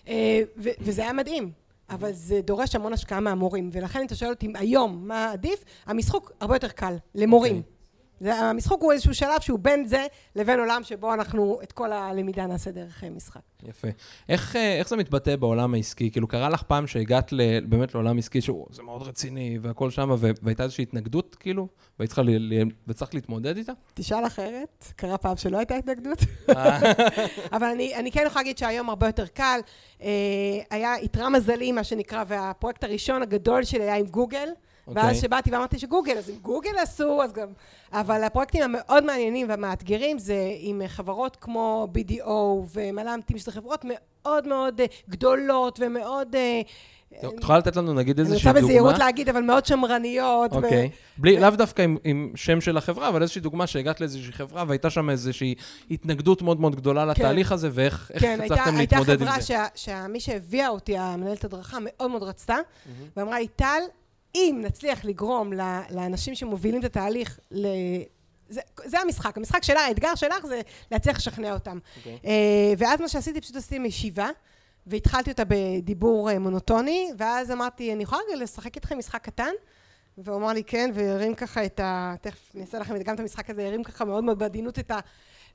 [0.09, 1.51] אה, ו- וזה היה מדהים,
[1.91, 6.33] אבל זה דורש המון השקעה מהמורים, ולכן אם אתה שואל אותי היום מה עדיף, המשחוק
[6.41, 7.57] הרבה יותר קל, למורים.
[7.57, 7.72] אוקיי.
[8.23, 10.07] זה, המשחוק הוא איזשהו שלב שהוא בין זה
[10.37, 13.41] לבין עולם שבו אנחנו את כל הלמידה נעשה דרך אה, משחק.
[13.63, 13.89] יפה.
[14.29, 16.11] איך, אה, איך זה מתבטא בעולם העסקי?
[16.11, 20.63] כאילו, קרה לך פעם שהגעת ל, באמת לעולם עסקי שזה מאוד רציני והכל שם, והייתה
[20.63, 21.69] איזושהי התנגדות, כאילו?
[21.99, 22.23] והיית צריכה
[22.87, 23.73] וצריך להתמודד איתה?
[23.95, 26.93] תשאל אחרת, קרה פעם שלא הייתה התנגדות, אה,
[27.57, 29.61] אבל אני, אני כן יכולה להגיד שהיום הרבה יותר קל.
[30.71, 34.49] היה, איתרע מזלי, מה שנקרא, והפרויקט הראשון הגדול שלי היה עם גוגל.
[34.87, 35.03] אוקיי.
[35.03, 37.49] ואז שבאתי ואמרתי שגוגל, אז אם גוגל עשו, אז גם...
[37.93, 42.31] אבל הפרויקטים המאוד מעניינים והמאתגרים זה עם חברות כמו BDO
[42.73, 46.37] ומל"מתים, שזה חברות מאוד מאוד אה, גדולות ומאוד...
[46.37, 46.61] אה,
[47.19, 48.69] את יכולה לתת לנו נגיד אני איזושהי רוצה דוגמה?
[48.69, 50.53] בזהירות להגיד, אבל מאוד שמרניות.
[50.53, 50.91] אוקיי.
[51.19, 55.11] בלי, לאו דווקא עם, שם של החברה, אבל איזושהי דוגמה שהגעת לאיזושהי חברה והייתה שם
[55.11, 55.55] איזושהי
[55.91, 59.41] התנגדות מאוד מאוד גדולה לתהליך הזה, ואיך איך כן, הייתה, הצלחתם הייתה להתמודד עם חברה
[59.41, 59.47] זה.
[59.47, 62.57] שה, שמי שהביאה אותי, המנהלת הדרכה, מאוד מאוד רצתה,
[63.17, 63.81] ואמרה לי, טל,
[64.35, 65.53] אם נצליח לגרום
[65.91, 67.67] לאנשים שמובילים את התהליך ל...
[68.49, 71.79] זה, זה המשחק, המשחק שלה, האתגר שלך זה להצליח לשכנע אותם.
[71.79, 71.99] Okay.
[71.99, 72.19] אוקיי.
[72.25, 74.29] אה, ואז מה שעשיתי, פשוט עשיתי ישיבה,
[74.87, 79.53] והתחלתי אותה בדיבור אה, מונוטוני, ואז אמרתי, אני יכולה לשחק איתכם משחק קטן?
[80.19, 82.15] והוא אמר לי כן, והרים ככה את ה...
[82.21, 84.99] תכף אני אעשה לכם גם את המשחק הזה, הרים ככה מאוד מאוד בעדינות את ה...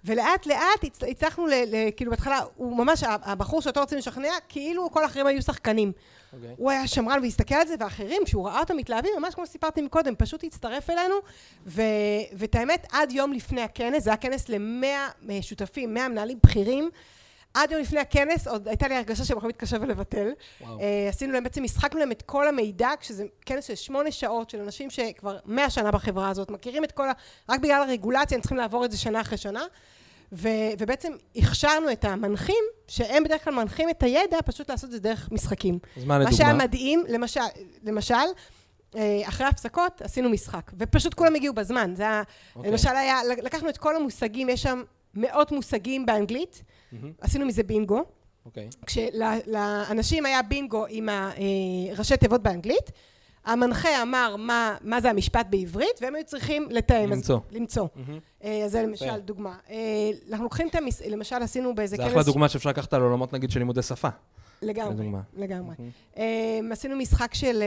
[0.06, 5.04] ולאט לאט הצלחנו, ל, ל, כאילו בהתחלה, הוא ממש, הבחור שאותו רוצים לשכנע, כאילו כל
[5.04, 5.92] האחרים היו שחקנים.
[5.92, 6.36] Okay.
[6.36, 6.56] אוקיי.
[6.58, 10.14] הוא היה שמרן והסתכל על זה, ואחרים, כשהוא ראה אותם מתלהבים, ממש כמו שסיפרתי מקודם,
[10.18, 11.16] פשוט הצטרף אלינו,
[11.68, 11.82] ו,
[12.34, 15.08] ואת האמת, עד יום לפני הכנס, זה היה כנס למאה
[15.42, 16.90] שותפים, מאה מנהלים בכירים,
[17.58, 20.32] עד יום לפני הכנס, עוד הייתה לי הרגשה שהם יכולים להתקשר ולבטל.
[20.62, 20.80] וואו.
[20.80, 24.60] אה, עשינו להם, בעצם השחקנו להם את כל המידע, כשזה כנס של שמונה שעות של
[24.62, 27.12] אנשים שכבר מאה שנה בחברה הזאת, מכירים את כל ה...
[27.50, 29.64] רק בגלל הרגולציה הם צריכים לעבור את זה שנה אחרי שנה.
[30.32, 35.00] ו, ובעצם הכשרנו את המנחים, שהם בדרך כלל מנחים את הידע, פשוט לעשות את זה
[35.00, 35.80] דרך משחקים.
[35.98, 36.32] אז מה לדוגמה?
[36.32, 37.40] מה שהיה מדהים, למשל,
[37.84, 38.14] למשל,
[38.96, 41.94] אה, אחרי ההפסקות עשינו משחק, ופשוט כולם הגיעו בזמן.
[41.96, 42.56] זה היה, okay.
[42.56, 42.72] אוקיי.
[42.72, 46.64] למשל היה, לקחנו את כל המושגים, יש שם מאות מושגים באנגלית.
[47.22, 48.04] עשינו מזה בינגו.
[48.46, 48.70] אוקיי.
[48.72, 48.86] Okay.
[48.86, 52.92] כשלאנשים היה בינגו עם אה, תיבות באנגלית,
[53.46, 57.12] המנחה אמר מה, מה זה המשפט בעברית, והם היו צריכים לתאם.
[57.12, 57.36] למצוא.
[57.36, 57.88] אז, למצוא.
[57.96, 58.48] Mm-hmm.
[58.66, 59.56] אז זה למשל דוגמה.
[60.30, 61.02] אנחנו לוקחים את המס...
[61.02, 62.06] למשל עשינו באיזה כנס...
[62.06, 64.10] זה אחלה דוגמה שאפשר לקחת על עולמות נגיד של לימודי שפה.
[64.62, 65.76] לגמרי, לגמרי.
[65.76, 66.20] Mm-hmm.
[66.72, 67.64] עשינו משחק של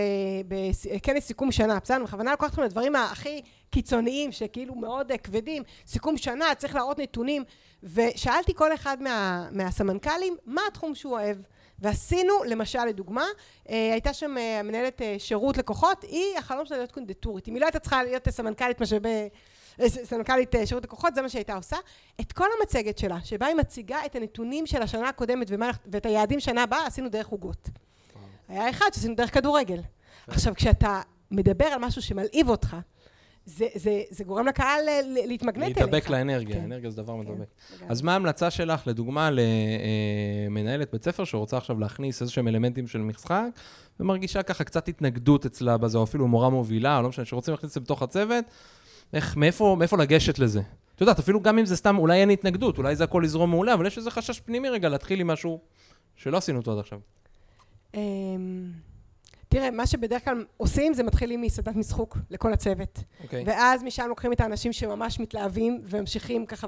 [1.02, 2.04] כנס סיכום שנה, בסדר?
[2.04, 7.44] בכוונה לקחת אתכם לדברים הכי קיצוניים, שכאילו מאוד כבדים, סיכום שנה, צריך להראות נתונים,
[7.82, 11.36] ושאלתי כל אחד מה, מהסמנכ"לים, מה התחום שהוא אוהב.
[11.78, 13.24] ועשינו, למשל, לדוגמה,
[13.68, 17.48] אה, הייתה שם אה, מנהלת אה, שירות לקוחות, היא, החלום שלה להיות קונדטורית.
[17.48, 19.28] אם היא לא הייתה צריכה להיות סמנכ"לית משאבי...
[19.88, 21.76] סמנכ"לית שירות לקוחות, זה מה שהייתה עושה.
[22.20, 26.40] את כל המצגת שלה, שבה היא מציגה את הנתונים של השנה הקודמת ומה, ואת היעדים
[26.40, 27.68] שנה הבאה, עשינו דרך עוגות.
[28.48, 29.80] היה אחד שעשינו דרך כדורגל.
[30.26, 32.76] עכשיו, כשאתה מדבר על משהו שמלהיב אותך,
[33.56, 34.80] זה, זה, זה גורם לקהל
[35.26, 35.78] להתמגנט אליך.
[35.78, 36.64] להתאבק לאנרגיה, כן.
[36.64, 37.46] אנרגיה זה דבר כן, מדבק.
[37.88, 39.30] אז מה ההמלצה שלך, לדוגמה,
[40.48, 43.46] למנהלת בית ספר שרוצה עכשיו להכניס איזשהם אלמנטים של משחק,
[44.00, 47.70] ומרגישה ככה קצת התנגדות אצלה בזה, או אפילו מורה מובילה, או לא משנה, שרוצים להכניס
[47.70, 48.44] את זה בתוך הצוות,
[49.12, 50.60] איך, מאיפה, מאיפה לגשת לזה?
[50.96, 53.74] את יודעת, אפילו גם אם זה סתם, אולי אין התנגדות, אולי זה הכל יזרום מעולה,
[53.74, 55.60] אבל יש איזה חשש פנימי רגע להתחיל עם משהו
[56.16, 56.98] שלא עשינו אותו עד עכשיו.
[59.50, 62.98] תראה, מה שבדרך כלל עושים זה מתחילים מסדנת משחוק לכל הצוות.
[62.98, 63.22] Okay.
[63.22, 63.44] אוקיי.
[63.46, 66.66] ואז משם לוקחים את האנשים שממש מתלהבים וממשיכים ככה,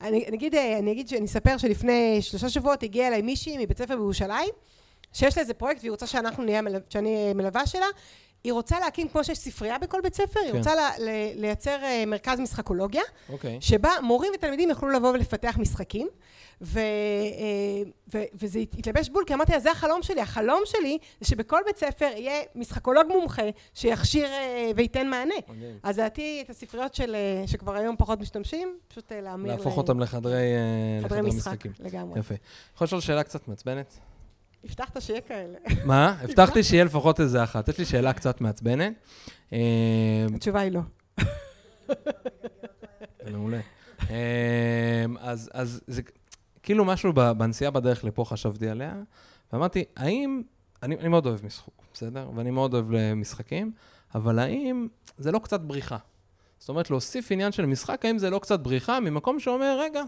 [0.00, 4.48] ואני אגיד, אני אגיד שאני אספר שלפני שלושה שבועות הגיעה אליי מישהי מבית ספר בירושלים,
[5.12, 6.60] שיש לה איזה פרויקט והיא רוצה שאנחנו נהיה,
[6.90, 7.86] שאני מלווה שלה,
[8.44, 10.46] היא רוצה להקים, כמו שיש ספרייה בכל בית ספר, כן.
[10.46, 10.90] היא רוצה לה,
[11.34, 13.32] לייצר אה, מרכז משחקולוגיה, okay.
[13.32, 13.58] אוקיי.
[13.60, 16.08] שבה מורים ותלמידים יוכלו לבוא ולפתח משחקים.
[16.60, 20.20] ו, אה, ו, וזה התלבש בול, כי אמרתי לה, זה החלום שלי.
[20.20, 23.42] החלום שלי זה שבכל בית ספר יהיה משחקולוג מומחה
[23.74, 25.34] שיכשיר אה, וייתן מענה.
[25.48, 25.52] Okay.
[25.82, 29.52] אז לדעתי, את הספריות של, אה, שכבר היום פחות משתמשים, פשוט להמיר...
[29.52, 29.76] להפוך ל...
[29.76, 30.46] אותם לחדרי,
[31.02, 31.72] לחדרי משחק, משחקים.
[31.80, 32.20] לגמרי.
[32.20, 32.34] יפה.
[32.74, 33.98] יכול לשאול שאלה קצת מעצבנת?
[34.64, 35.58] הבטחת שיהיה כאלה.
[35.84, 36.16] מה?
[36.22, 37.68] הבטחתי שיהיה לפחות איזה אחת.
[37.68, 38.92] יש לי שאלה קצת מעצבנת.
[40.34, 40.80] התשובה היא לא.
[43.32, 43.60] מעולה.
[45.20, 46.02] אז זה
[46.62, 48.94] כאילו משהו בנסיעה בדרך לפה חשבתי עליה,
[49.52, 50.42] ואמרתי, האם,
[50.82, 52.30] אני, אני מאוד אוהב משחק, בסדר?
[52.34, 53.72] ואני מאוד אוהב משחקים,
[54.14, 55.96] אבל האם זה לא קצת בריחה?
[56.58, 60.02] זאת אומרת, להוסיף עניין של משחק, האם זה לא קצת בריחה ממקום שאומר, רגע,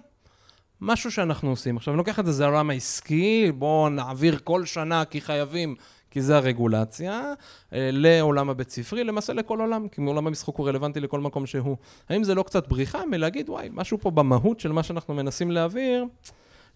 [0.80, 1.76] משהו שאנחנו עושים.
[1.76, 5.74] עכשיו, אני לוקח את זה, זה העולם העסקי, בואו נעביר כל שנה כי חייבים,
[6.10, 7.32] כי זה הרגולציה,
[7.72, 11.76] אה, לעולם הבית ספרי, למעשה לכל עולם, כי מעולם המשחק הוא רלוונטי לכל מקום שהוא.
[12.08, 16.04] האם זה לא קצת בריחה מלהגיד, וואי, משהו פה במהות של מה שאנחנו מנסים להעביר,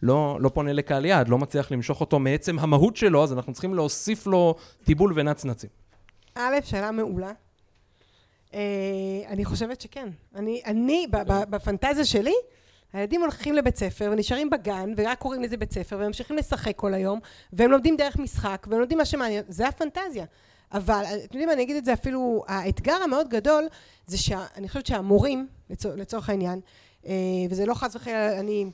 [0.03, 3.75] לא, לא פונה לקהל יעד, לא מצליח למשוך אותו מעצם המהות שלו, אז אנחנו צריכים
[3.75, 5.71] להוסיף לו טיבול ונצנצים.
[6.35, 7.33] א', שאלה מעולה.
[8.51, 8.57] Uh,
[9.29, 10.09] אני חושבת שכן.
[10.35, 11.07] אני, אני
[11.51, 12.35] בפנטזיה שלי,
[12.95, 17.21] הילדים הולכים לבית ספר ונשארים בגן ורק קוראים לזה בית ספר וממשיכים לשחק כל היום
[17.53, 20.25] והם לומדים דרך משחק והם לומדים מה שמעניין, זה הפנטזיה.
[20.73, 23.65] אבל אתם יודעים, אני אגיד את זה אפילו, האתגר המאוד גדול
[24.07, 26.61] זה שאני חושבת שהמורים, לצור, לצורך העניין,
[27.03, 27.07] uh,
[27.51, 28.67] וזה לא חס וחלילה, אני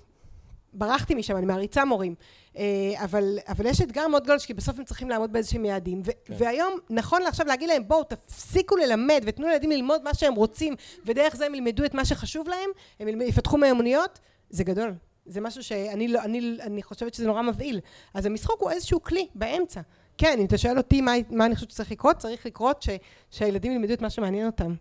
[0.72, 2.14] ברחתי משם, אני מעריצה מורים.
[2.56, 2.64] אה,
[3.04, 6.02] אבל, אבל יש אתגר מאוד גדול, כי בסוף הם צריכים לעמוד באיזשהם יעדים.
[6.04, 6.34] ו- כן.
[6.38, 11.36] והיום, נכון לעכשיו להגיד להם, בואו, תפסיקו ללמד ותנו לילדים ללמוד מה שהם רוצים, ודרך
[11.36, 14.18] זה הם ילמדו את מה שחשוב להם, הם יפתחו מיומנויות,
[14.50, 14.94] זה גדול.
[15.26, 17.80] זה משהו שאני לא, אני, אני חושבת שזה נורא מבהיל.
[18.14, 19.80] אז המשחק הוא איזשהו כלי באמצע.
[20.18, 22.88] כן, אם אתה שואל אותי מה, מה אני חושבת שצריך לקרות, צריך לקרות ש,
[23.30, 24.74] שהילדים ילמדו את מה שמעניין אותם.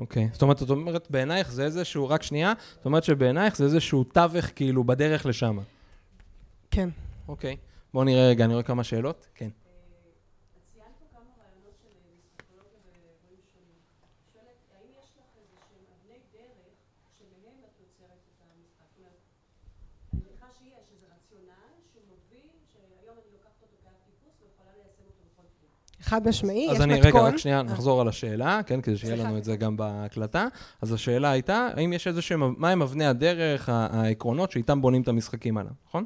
[0.00, 0.28] אוקיי.
[0.32, 4.46] זאת אומרת, את אומרת, בעינייך זה איזשהו, רק שנייה, זאת אומרת שבעינייך זה איזשהו תווך
[4.56, 5.58] כאילו בדרך לשם.
[6.70, 6.88] כן.
[7.28, 7.56] אוקיי.
[7.94, 9.26] בואו נראה רגע, אני רואה כמה שאלות.
[9.34, 9.48] כן.
[16.34, 16.76] ערך
[17.18, 18.88] שמהם את יוצרת את המשחק.
[18.90, 19.20] זאת אומרת,
[20.12, 25.22] אני מניחה שיש איזה רציונל שמוביל, שהיום אני לוקחת אותו כאב טיפוס ויכולה ליישם אותו
[25.32, 25.70] בכל תחום.
[26.10, 26.90] חד משמעי, יש אז מתכון.
[26.90, 29.16] אני, רגע, רק שנייה, אה, נחזור על השאלה, כן, כדי שיהיה.
[29.16, 30.46] לנו את זה גם בהקלטה.
[30.82, 35.58] אז השאלה הייתה, האם יש איזה שהם, מהם אבני הדרך, העקרונות שאיתם בונים את המשחקים
[35.58, 36.04] האלה, נכון?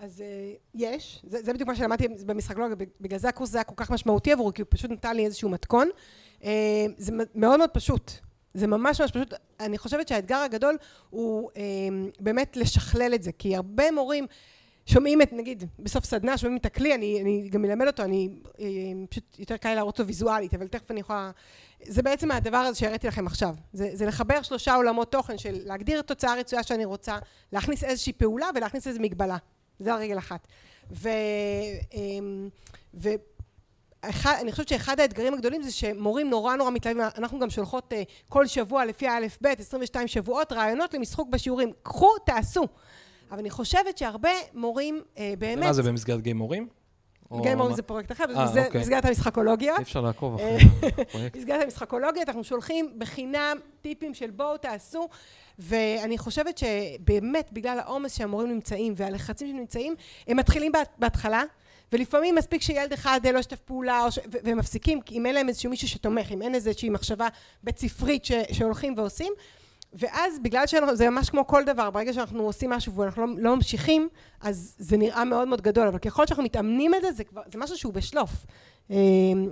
[0.00, 3.90] אז אה, יש, זה, זה בדיוק מה שלמדתי במשחקולוגיה, בגלל זה הקורס היה כל כך
[3.90, 5.88] משמעותי עבורי, כי הוא פשוט נתן לי איזשהו מתכון.
[6.44, 6.50] אה,
[6.96, 8.12] זה מאוד מאוד פשוט.
[8.54, 9.34] זה ממש ממש פשוט.
[9.60, 10.76] אני חושבת שהאתגר הגדול
[11.10, 11.50] הוא
[12.20, 14.26] באמת לשכלל את זה, כי הרבה מורים
[14.86, 18.28] שומעים את, נגיד, בסוף סדנה, שומעים את הכלי, אני, אני גם מלמד אותו, אני
[18.60, 18.66] אה,
[19.10, 21.30] פשוט יותר קל להראות אותו ויזואלית, אבל תכף אני יכולה...
[21.82, 23.54] זה בעצם הדבר הזה שהראיתי לכם עכשיו.
[23.72, 27.18] זה, זה לחבר שלושה עולמות תוכן של להגדיר תוצאה רצויה שאני רוצה,
[27.52, 29.36] להכניס איזושהי פעולה ולהכניס איזו מגבלה.
[29.78, 30.46] זה הרגל אחת.
[30.90, 31.08] ו...
[31.94, 32.48] אמ,
[32.94, 33.08] ו...
[34.02, 37.96] אחד, אני חושבת שאחד האתגרים הגדולים זה שמורים נורא נורא מתלהבים, אנחנו גם שולחות uh,
[38.28, 41.72] כל שבוע לפי האלף בית, 22 שבועות, רעיונות למשחוק בשיעורים.
[41.82, 42.66] קחו, תעשו.
[43.32, 45.64] אבל אני חושבת שהרבה מורים uh, באמת...
[45.64, 46.68] מה זה במסגרת גיים מורים?
[47.44, 47.76] גם מורים?
[47.76, 48.80] זה פרויקט אחר, אה, זה אוקיי.
[48.80, 49.76] מסגרת המשחקולוגיה.
[49.76, 51.34] אי אפשר לעקוב אה, אחרי הפרויקט.
[51.36, 55.08] במסגרת המשחקולוגית, אנחנו שולחים בחינם טיפים של בואו תעשו,
[55.58, 59.94] ואני חושבת שבאמת בגלל העומס שהמורים נמצאים והלחצים שנמצאים,
[60.26, 61.42] הם מתחילים בהת- בהתחלה,
[61.92, 64.18] ולפעמים מספיק שילד אחד לא ישתף פעולה, ש...
[64.18, 67.28] ו- והם מפסיקים, כי אם אין להם איזשהו מישהו שתומך, אם אין איזושהי מחשבה
[67.62, 68.32] בית ספרית ש...
[68.52, 69.32] שהולכים ועושים,
[69.94, 74.08] ואז בגלל שזה ממש כמו כל דבר, ברגע שאנחנו עושים משהו ואנחנו לא, לא ממשיכים,
[74.40, 77.58] אז זה נראה מאוד מאוד גדול, אבל ככל שאנחנו מתאמנים את זה, זה, כבר, זה
[77.58, 78.30] משהו שהוא בשלוף.
[78.90, 78.96] אה,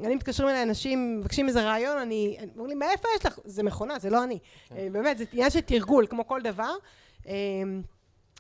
[0.05, 3.39] אני מתקשרים אליי אנשים, מבקשים איזה רעיון, אני, אומרים לי, מאיפה יש לך?
[3.45, 4.39] זה מכונה, זה לא אני.
[4.73, 6.73] אה, באמת, זה עניין של תרגול, כמו כל דבר.
[7.29, 7.35] אה,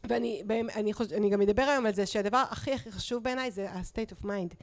[0.05, 0.43] ואני
[0.77, 1.13] אני, חוש...
[1.13, 4.55] אני גם אדבר היום על זה, שהדבר הכי הכי חשוב בעיניי זה ה-state of mind.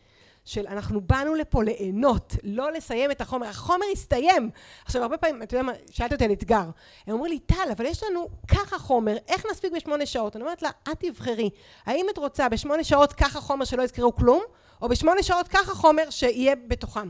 [0.47, 3.47] של אנחנו באנו לפה ליהנות, לא לסיים את החומר.
[3.47, 4.49] החומר הסתיים.
[4.85, 6.69] עכשיו, הרבה פעמים, אתה יודע מה, שאלת אותי על אתגר.
[7.07, 10.35] הם אומרים לי, טל, אבל יש לנו ככה חומר, איך נספיק בשמונה שעות?
[10.35, 11.49] אני אומרת לה, את תבחרי.
[11.85, 14.41] האם את רוצה בשמונה שעות ככה חומר שלא יזכרו כלום,
[14.81, 17.09] או בשמונה שעות ככה חומר שיהיה בתוכם?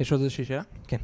[0.00, 0.62] יש עוד איזושהי שאלה?
[0.88, 0.96] כן.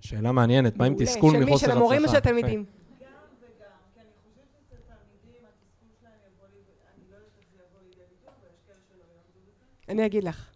[0.00, 0.94] שאלה מעניינת, מה עם.
[0.98, 1.58] תסכול מחוסר הצלחה?
[1.58, 1.72] של מי?
[1.72, 2.16] של המורים או של.
[2.16, 2.64] התלמידים?
[3.00, 3.08] גם
[3.40, 7.58] וגם, כי אני חושבת שאצל תלמידים התסכול שלהם יבוא לידי, אני לא יודעת איך זה
[7.62, 10.50] יבוא לידי ביטוי, אבל יש כאלה שלא יעמדו בזה, אני אגיד לך.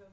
[0.00, 0.06] לא.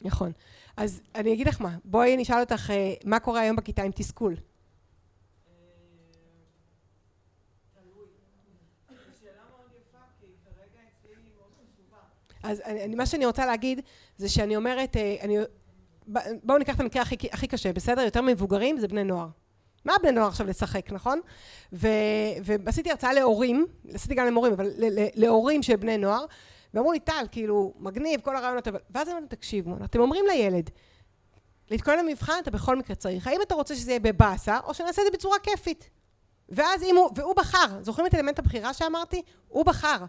[0.00, 0.32] נכון.
[0.76, 4.34] אז אני אגיד לך מה, בואי נשאל אותך, אה, מה קורה היום בכיתה עם תסכול?
[11.56, 11.98] חשובה.
[12.42, 13.80] אז אני, מה שאני רוצה להגיד,
[14.16, 15.36] זה שאני אומרת, אה, אני,
[16.42, 18.00] בואו ניקח את המקרה הכי, הכי קשה, בסדר?
[18.02, 19.28] יותר מבוגרים זה בני נוער.
[19.86, 21.20] מה בני נוער עכשיו לשחק, נכון?
[21.72, 21.88] ו,
[22.44, 26.24] ועשיתי הרצאה להורים, עשיתי גם למורים, אבל ל, ל, להורים של בני נוער,
[26.74, 28.78] ואמרו לי, טל, כאילו, מגניב, כל הרעיונות, אבל...
[28.90, 30.70] ואז אמרתי, תקשיבו, אתם אומרים לילד,
[31.70, 33.26] להתכונן למבחן אתה בכל מקרה צריך.
[33.26, 35.90] האם אתה רוצה שזה יהיה בבאסה, או שנעשה את זה בצורה כיפית?
[36.48, 39.22] ואז אם הוא, והוא בחר, זוכרים את אלמנט הבחירה שאמרתי?
[39.48, 40.04] הוא בחר.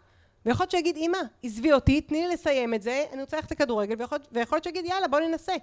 [0.45, 3.95] ויכול להיות שיגיד, אמא, עזבי אותי, תני לי לסיים את זה, אני רוצה ללכת לכדורגל,
[4.31, 5.53] ויכול להיות שיגיד, יאללה, בוא ננסה.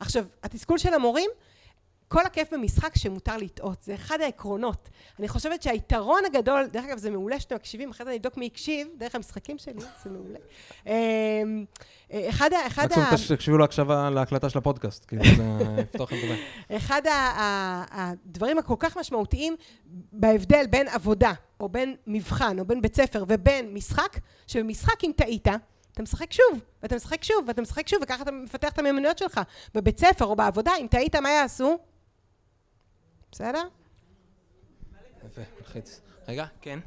[0.00, 1.30] עכשיו, התסכול של המורים,
[2.14, 4.88] כל הכיף במשחק שמותר לטעות, זה אחד העקרונות.
[5.18, 8.46] אני חושבת שהיתרון הגדול, דרך אגב, זה מעולה שאתם מקשיבים, אחרי זה אני אבדוק מי
[8.46, 10.38] הקשיב, דרך המשחקים שלי, זה מעולה.
[10.86, 11.64] אמ,
[12.28, 12.66] אחד ה...
[12.66, 13.12] אחד ה...
[13.12, 15.42] מקסימום תקשיבו להקשבה להקלטה של הפודקאסט, כאילו זה
[15.80, 16.38] יפתוח לכם את
[16.70, 16.76] הפה.
[16.76, 17.02] אחד
[17.90, 19.56] הדברים הכל כך משמעותיים
[20.12, 25.48] בהבדל בין עבודה, או בין מבחן, או בין בית ספר, ובין משחק, שבמשחק אם טעית,
[25.92, 29.40] אתה משחק שוב, ואתה משחק שוב, ואתה משחק שוב, וככה אתה מפתח את המיומנויות שלך.
[29.74, 31.78] בבית ספר או בעבודה, אם טעית, מה יעשו?
[33.34, 33.62] בסדר?
[35.26, 36.00] יפה, מלחיץ.
[36.28, 36.78] רגע, כן.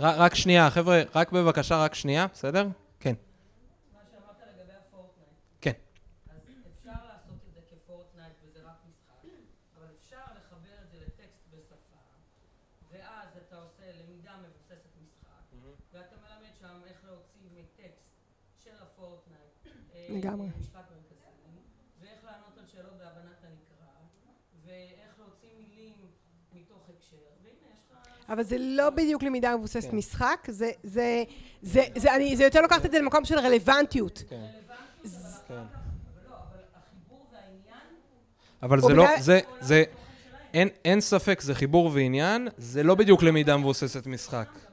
[0.00, 2.68] רק שנייה, חבר'ה, רק בבקשה, רק שנייה, בסדר?
[3.00, 3.14] כן.
[3.92, 5.30] מה שאמרת לגבי הפורטנייט.
[5.60, 5.72] כן.
[6.30, 6.40] אז
[6.72, 9.28] אפשר לעשות את זה כפורטנייט וזה רק משחק,
[9.78, 12.00] אבל אפשר לחבר את זה לטקסט בשפה,
[12.90, 15.42] ואז אתה עושה למידה מבוססת משחק,
[15.92, 18.10] ואתה מלמד שם איך להוציא מטקסט
[18.64, 20.48] של הפורטנייט אה, לגמרי.
[20.60, 21.30] משפט מרכזי,
[22.00, 23.69] ואיך לענות על שאלות בהבנת הנקרא,
[24.70, 25.92] ואיך להוציא מילים
[26.52, 27.98] מתוך הקשר, והנה יש לך...
[28.28, 29.96] אבל זה לא בדיוק למידה מבוססת כן.
[29.96, 31.24] משחק, זה, זה,
[31.62, 34.22] זה, זה, אני, זה יותר לוקחת את זה למקום של רלוונטיות.
[34.28, 34.46] כן.
[35.48, 35.54] כן.
[35.54, 35.62] אבל
[36.28, 37.80] לא, אבל החיבור והעניין
[38.62, 39.84] אבל או זה לא, זה, זה,
[40.54, 44.69] אין, אין ספק, זה חיבור ועניין, זה לא בדיוק למידה מבוססת משחק.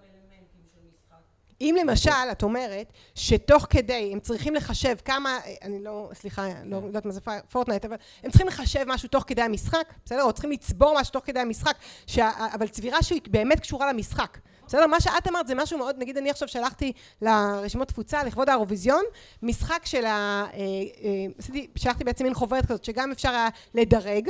[1.62, 7.06] אם למשל, את אומרת, שתוך כדי הם צריכים לחשב כמה, אני לא, סליחה, לא יודעת
[7.06, 10.24] מה זה פורטנייט, אבל הם צריכים לחשב משהו תוך כדי המשחק, בסדר?
[10.24, 11.76] או צריכים לצבור משהו תוך כדי המשחק,
[12.08, 14.38] שה, אבל צבירה שהיא באמת קשורה למשחק.
[14.68, 14.88] בסדר?
[14.88, 19.04] מה שאת אמרת זה משהו מאוד, נגיד אני עכשיו שלחתי לרשימות תפוצה לכבוד האירוויזיון,
[19.44, 20.10] משחק של ה...
[20.10, 24.30] אה, אה, עשיתי, שלחתי בעצם מין חוברת כזאת, שגם אפשר היה לדרג,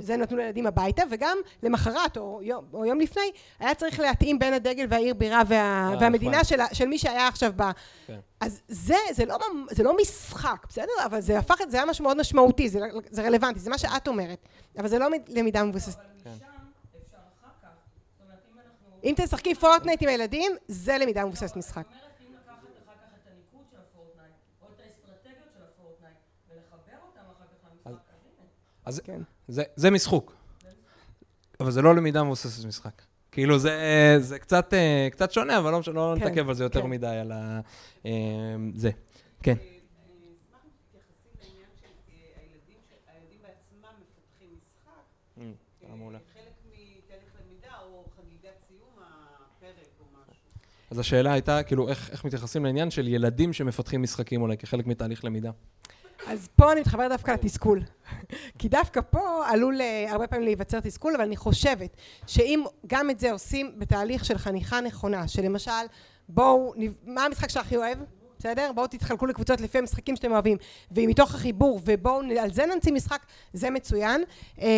[0.00, 4.52] זה נתנו לילדים הביתה, וגם למחרת או יום, או יום לפני, היה צריך להתאים בין
[4.52, 6.44] הדגל והעיר בירה וה, אה, והמדינה.
[6.44, 7.62] של, של מי שהיה עכשיו ב...
[8.06, 8.18] כן.
[8.40, 9.38] אז זה, זה לא,
[9.70, 10.92] זה לא משחק, בסדר?
[11.06, 14.38] אבל זה הפך זה, היה משהו מאוד משמעותי, זה, זה רלוונטי, זה מה שאת אומרת.
[14.78, 15.98] אבל זה לא מ- למידה מבוססת.
[15.98, 16.64] אנחנו...
[19.04, 21.82] אם תשחקי פורטנייט עם הילדים, זה למידה מבוססת משחק.
[21.86, 26.16] זאת אומרת, אם לקחת אחר כך את הניקוד של הפורטנייט, או את האסטרטגיות של הפורטנייט,
[26.48, 28.48] ולחבר אותם אחר כך למשחק, אז הנה.
[28.84, 29.22] אז כן.
[29.48, 30.36] זה, זה משחוק.
[31.60, 33.02] אבל זה לא למידה מבוססת משחק.
[33.32, 36.64] כאילו זה, זה קצת, אה, קצת שונה, אבל לא, משנה, לא כן, נתעכב על זה
[36.64, 36.90] יותר כן.
[36.90, 37.60] מדי, על ה...
[38.06, 38.10] אה,
[38.74, 38.90] זה.
[39.42, 39.54] כן.
[50.94, 55.24] אז השאלה הייתה, כאילו, איך, איך מתייחסים לעניין של ילדים שמפתחים משחקים אולי כחלק מתהליך
[55.24, 55.50] למידה?
[56.26, 57.80] אז פה אני מתחברת דווקא לתסכול.
[58.58, 61.96] כי דווקא פה עלול אה, הרבה פעמים להיווצר תסכול, אבל אני חושבת
[62.26, 65.70] שאם גם את זה עושים בתהליך של חניכה נכונה, שלמשל,
[66.28, 66.74] בואו,
[67.04, 67.98] מה המשחק שהכי אוהב?
[68.38, 68.70] בסדר?
[68.74, 70.56] בואו תתחלקו לקבוצות לפי המשחקים שאתם אוהבים,
[70.90, 74.24] ומתוך החיבור, ובואו על זה נמציא משחק, זה מצוין.
[74.60, 74.68] אה,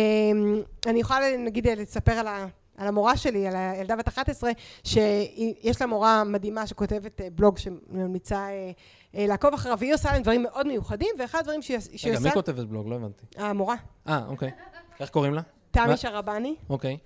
[0.85, 2.47] אני יכולה נגיד לספר על ה...
[2.77, 4.51] על המורה שלי, על הילדה בת 11,
[4.83, 8.71] שיש לה מורה מדהימה שכותבת אה, בלוג שממליצה אה,
[9.13, 12.29] לעקוב אחריו, והיא עושה להם דברים מאוד מיוחדים, ואחד הדברים שהיא שהיא רגע, עושה...
[12.29, 12.87] מי כותבת בלוג?
[12.89, 13.25] לא הבנתי.
[13.35, 13.75] המורה,
[14.07, 14.51] אה, אוקיי.
[14.99, 15.41] איך קוראים לה?
[15.71, 15.97] תמי?
[15.97, 16.97] שרבני, אוקיי.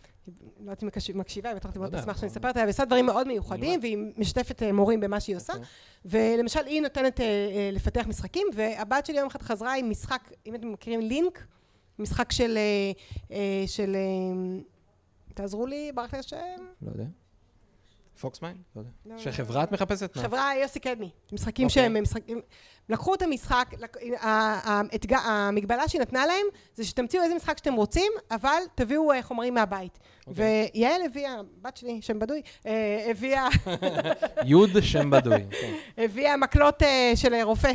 [0.60, 3.06] לא יודעת אם מקש- מקשיבה, בטח לא מאוד תשמח שאני אספר אותה, והיא עושה דברים
[3.06, 3.80] מאוד מיוחדים.
[3.80, 5.68] והיא משתפת אה, מורים במה שהיא עושה, אוקיי.
[6.06, 10.56] ולמשל היא נותנת אה, אה, לפתח משחקים, והבת שלי יום אחד חזרה עם משחק, אם
[10.56, 11.46] אתם מכירים לינק,
[12.00, 12.92] משחק של, אה,
[13.36, 14.60] אה, של, אה,
[15.34, 16.38] תעזרו לי, ברח לי השם,
[16.82, 17.04] לא יודע.
[18.22, 18.58] פוקסמיין?
[18.76, 18.92] לא יודע.
[19.06, 20.16] לא, שחברה את מחפשת?
[20.16, 20.24] מה?
[20.24, 21.84] חברה יוסי קדמי, משחקים אוקיי.
[21.84, 22.42] שהם משחקים,
[22.90, 23.70] לקחו את המשחק,
[25.12, 30.00] המגבלה שהיא נתנה להם זה שתמציאו איזה משחק שאתם רוצים, אבל תביאו אה, חומרים מהבית.
[30.28, 30.70] אוקיי.
[30.74, 33.48] ויעל הביאה, בת שלי, שם בדוי, אה, הביאה,
[34.46, 35.46] יוד שם בדוי.
[35.62, 35.74] כן.
[35.98, 37.72] הביאה מקלות אה, של רופא.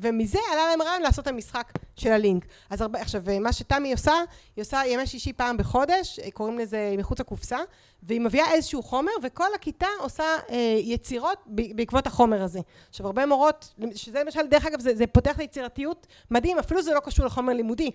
[0.00, 2.46] ומזה עלה להם רעיון לעשות את המשחק של הלינק.
[2.70, 4.12] אז הרבה, עכשיו, אה, מה שתמי עושה,
[4.56, 7.58] היא עושה ימי שישי פעם בחודש, אה, קוראים לזה מחוץ לקופסה,
[8.02, 12.60] והיא מביאה איזשהו חומר, וכל הכיתה עושה אה, יצירות בעקבות החומר הזה.
[12.88, 17.00] עכשיו, הרבה מורות, שזה למשל, דרך אגב, זה, זה פותח ליצירתיות מדהים, אפילו זה לא
[17.00, 17.90] קשור לחומר לימודי.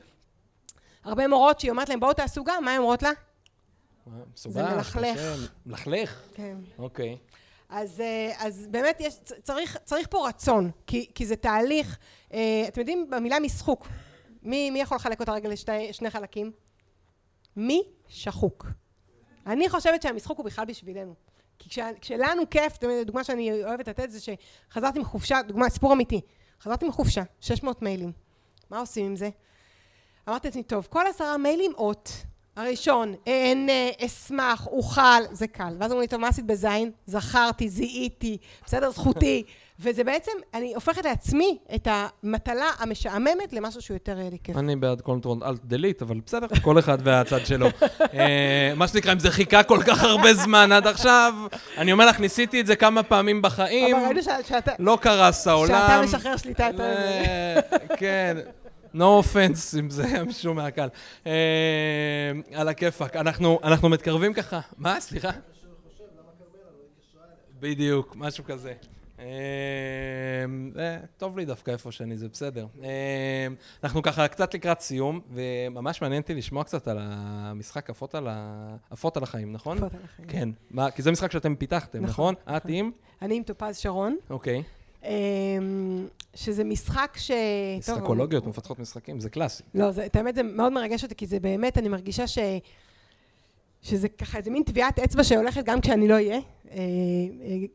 [1.04, 3.12] הרבה מורות שהיא אומרת להם, בואו תעשו גם, מה הן אומרות לה?
[4.34, 5.18] מסובך, מלכלך.
[5.18, 5.36] קשה,
[5.66, 6.22] מלכלך.
[6.34, 6.58] כן.
[6.78, 7.18] אוקיי.
[7.70, 11.98] אז, אה, אז באמת יש, צריך, צריך פה רצון, כי, כי זה תהליך,
[12.34, 13.88] אה, אתם יודעים, במילה משחוק,
[14.44, 16.52] מי, מי יכול לחלק אותה רגע לשני חלקים?
[17.56, 18.68] מי שחוק.
[19.48, 21.14] אני חושבת שהמשחוק הוא בכלל בשבילנו.
[21.60, 25.94] כי כש, כשלנו כיף, אתם יודעים, דוגמה שאני אוהבת לתת זה שחזרתי מחופשה, דוגמה, סיפור
[25.94, 26.22] אמיתי,
[26.62, 28.12] חזרתי מחופשה, 600 מיילים.
[28.70, 29.30] מה עושים עם זה?
[30.30, 32.12] אמרתי לעצמי, טוב, כל עשרה מיילים אות.
[32.58, 33.72] הראשון, אהנה,
[34.06, 35.74] אשמח, אוכל, זה קל.
[35.80, 36.92] ואז אמרו לי, טוב, מה עשית בזין?
[37.06, 39.44] זכרתי, זיהיתי, בסדר, זכותי.
[39.80, 44.58] וזה בעצם, אני הופכת לעצמי את המטלה המשעממת למשהו שהוא יותר אה, לי כיף.
[44.58, 47.68] אני בעד control alt delete, אבל בסדר, כל אחד והצד שלו.
[48.14, 51.34] אה, מה שנקרא, אם זה חיכה כל כך הרבה זמן עד עכשיו,
[51.78, 54.72] אני אומר לך, ניסיתי את זה כמה פעמים בחיים, אבל ראינו ש- שאתה...
[54.80, 55.68] לא קרס העולם.
[55.88, 58.38] שאתה משחרר שליטה יותר ל- כן.
[58.96, 60.90] No offense אם זה היה מישהו מהקהל.
[61.28, 61.32] אה,
[62.54, 63.16] על הכיפאק.
[63.16, 64.60] אנחנו אנחנו מתקרבים ככה.
[64.78, 65.00] מה?
[65.00, 65.30] סליחה?
[67.60, 68.74] בדיוק, משהו כזה.
[69.20, 69.26] אה,
[71.18, 72.68] טוב לי דווקא איפה שאני, זה בסדר.
[72.84, 73.48] אה,
[73.84, 78.76] אנחנו ככה קצת לקראת סיום, וממש מעניין אותי לשמוע קצת על המשחק עפות על ה-
[78.92, 79.78] עפות על החיים, נכון?
[79.78, 80.30] עפות על החיים.
[80.30, 80.50] כן.
[80.72, 82.36] מה, כי זה משחק שאתם פיתחתם, נכון?
[82.44, 82.92] נכון, את עם?
[83.22, 84.58] אני עם טופז שרון, אוקיי.
[84.58, 84.64] אמ,
[86.36, 87.32] שזה משחק ש...
[87.80, 89.64] משחקולוגיות מפתחות משחקים, זה קלאסי.
[89.74, 92.38] לא, זה, את האמת זה מאוד מרגש אותי, כי זה באמת, אני מרגישה ש...
[93.82, 96.40] שזה ככה איזה מין טביעת אצבע שהולכת גם כשאני לא אהיה, אה,
[96.72, 96.80] אה,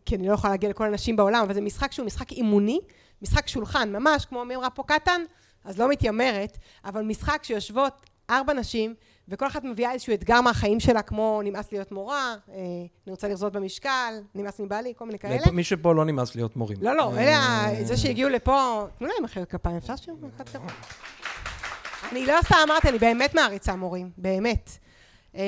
[0.05, 2.81] כי אני לא יכולה להגיע לכל הנשים בעולם, אבל זה משחק שהוא משחק אימוני,
[3.23, 5.23] משחק שולחן, ממש, כמו מי אמרה פה קטן,
[5.65, 7.93] אז לא מתיימרת, אבל משחק שיושבות
[8.31, 8.95] ארבע נשים,
[9.29, 12.55] וכל אחת מביאה איזשהו אתגר מהחיים שלה, כמו נמאס להיות מורה, אה,
[13.07, 15.37] אני רוצה לרזות במשקל, נמאס מבעלי, כל מיני כאלה.
[15.53, 16.79] מי שפה לא נמאס להיות מורים.
[16.81, 20.65] לא, לא, אה, אלה, זה שהגיעו לפה, תנו להם מחיאות כפיים, אפשר שיהיו מחיאות כפיים?
[22.13, 24.71] אני לא סתם אמרתי, אני באמת מעריצה מורים, באמת.
[25.35, 25.41] אמ,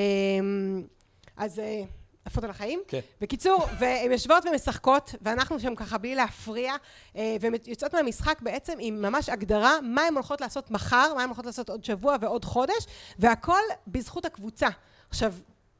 [1.37, 1.83] אז אה,
[2.25, 2.81] עפות על החיים.
[2.87, 2.99] כן.
[3.21, 6.73] בקיצור, והן יושבות ומשחקות, ואנחנו שם ככה בלי להפריע,
[7.15, 11.29] אה, והן יוצאות מהמשחק בעצם עם ממש הגדרה מה הן הולכות לעשות מחר, מה הן
[11.29, 12.85] הולכות לעשות עוד שבוע ועוד חודש,
[13.19, 14.67] והכל בזכות הקבוצה.
[15.09, 15.33] עכשיו,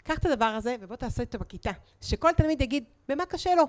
[0.04, 1.72] קח את הדבר הזה ובוא תעשה אותו בכיתה.
[2.02, 3.64] שכל תלמיד יגיד במה קשה לו.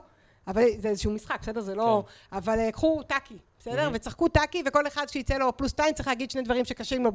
[0.46, 1.60] אבל זה איזשהו משחק, בסדר?
[1.60, 2.04] זה לא...
[2.06, 2.36] כן.
[2.36, 3.90] אבל אה, קחו טאקי, בסדר?
[3.92, 7.10] וצחקו טאקי, וכל אחד שיצא לו פלוס שתיים צריך להגיד שני דברים שקשים לו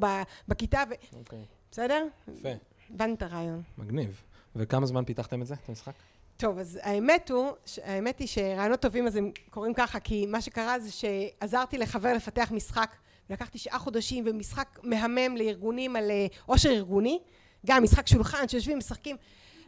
[0.47, 0.93] בכיתה, ו...
[1.20, 1.45] אוקיי.
[1.72, 2.05] בסדר?
[2.28, 2.49] יפה,
[2.89, 3.62] הבנת את הרעיון.
[3.78, 4.22] מגניב.
[4.58, 5.93] וכמה זמן פיתחתם את זה, את המשחק?
[6.38, 7.51] טוב, אז האמת הוא,
[7.84, 12.51] האמת היא שרעיונות טובים אז הם קורים ככה, כי מה שקרה זה שעזרתי לחבר לפתח
[12.51, 12.95] משחק,
[13.30, 17.20] לקח תשעה חודשים ומשחק מהמם לארגונים על אה, עושר ארגוני,
[17.66, 19.16] גם משחק שולחן שיושבים משחקים,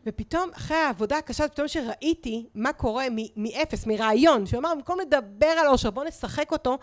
[0.06, 5.68] ופתאום אחרי העבודה הקשה, פתאום שראיתי מה קורה מאפס, מרעיון, שהוא אמר במקום לדבר על
[5.68, 6.78] עושר בואו נשחק אותו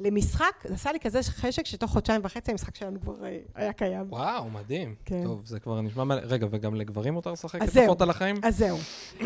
[0.00, 4.06] למשחק, זה עשה לי כזה חשק שתוך חודשיים וחצי המשחק שלנו כבר אה, היה קיים.
[4.08, 4.94] וואו, מדהים.
[5.04, 5.24] כן.
[5.24, 6.20] טוב, זה כבר נשמע מלא.
[6.24, 8.04] רגע, וגם לגברים מותר לשחק אז לפחות זהו.
[8.04, 8.36] על החיים?
[8.42, 8.78] אז זהו.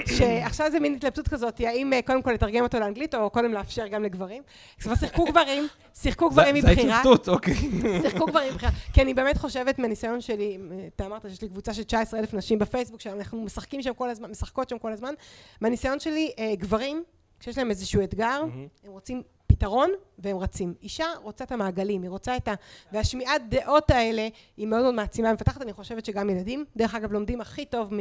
[0.07, 3.87] שעכשיו זה מין התלבטות כזאת, האם אה, קודם כל לתרגם אותו לאנגלית, או קודם לאפשר
[3.87, 4.43] גם לגברים.
[4.81, 6.75] כבר שיחקו גברים, שיחקו גברים מבחירה.
[6.75, 7.55] זה ההתלבטות, אוקיי.
[8.03, 8.73] שיחקו גברים מבחירה.
[8.93, 12.35] כי אני באמת חושבת מהניסיון שלי, אה, אתה אמרת שיש לי קבוצה של 19 אלף
[12.35, 15.15] נשים בפייסבוק, שאנחנו משחקים שם כל הזמן, משחקות שם כל הזמן.
[15.61, 17.03] מהניסיון שלי, גברים,
[17.41, 18.43] כשיש להם איזשהו אתגר,
[18.85, 19.23] הם רוצים
[19.59, 20.75] פתרון והם רצים.
[20.83, 22.55] אישה רוצה את המעגלים, היא רוצה את ה...
[22.93, 27.41] והשמיעת דעות האלה היא מאוד מאוד מעצימה ומפתחת, אני חושבת שגם ילדים, דרך אגב, לומדים
[27.41, 27.99] הכי טוב מ...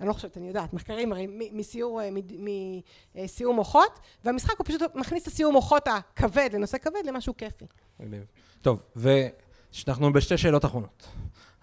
[0.00, 2.08] אני לא חושבת, אני יודעת, מחקרים מ- מסיור, אה,
[3.14, 7.64] מסיור מוחות, והמשחק הוא פשוט מכניס את הסיור מוחות הכבד לנושא כבד למשהו כיפי.
[8.00, 8.24] מגניב.
[8.62, 11.06] טוב, ואנחנו בשתי שאלות אחרונות.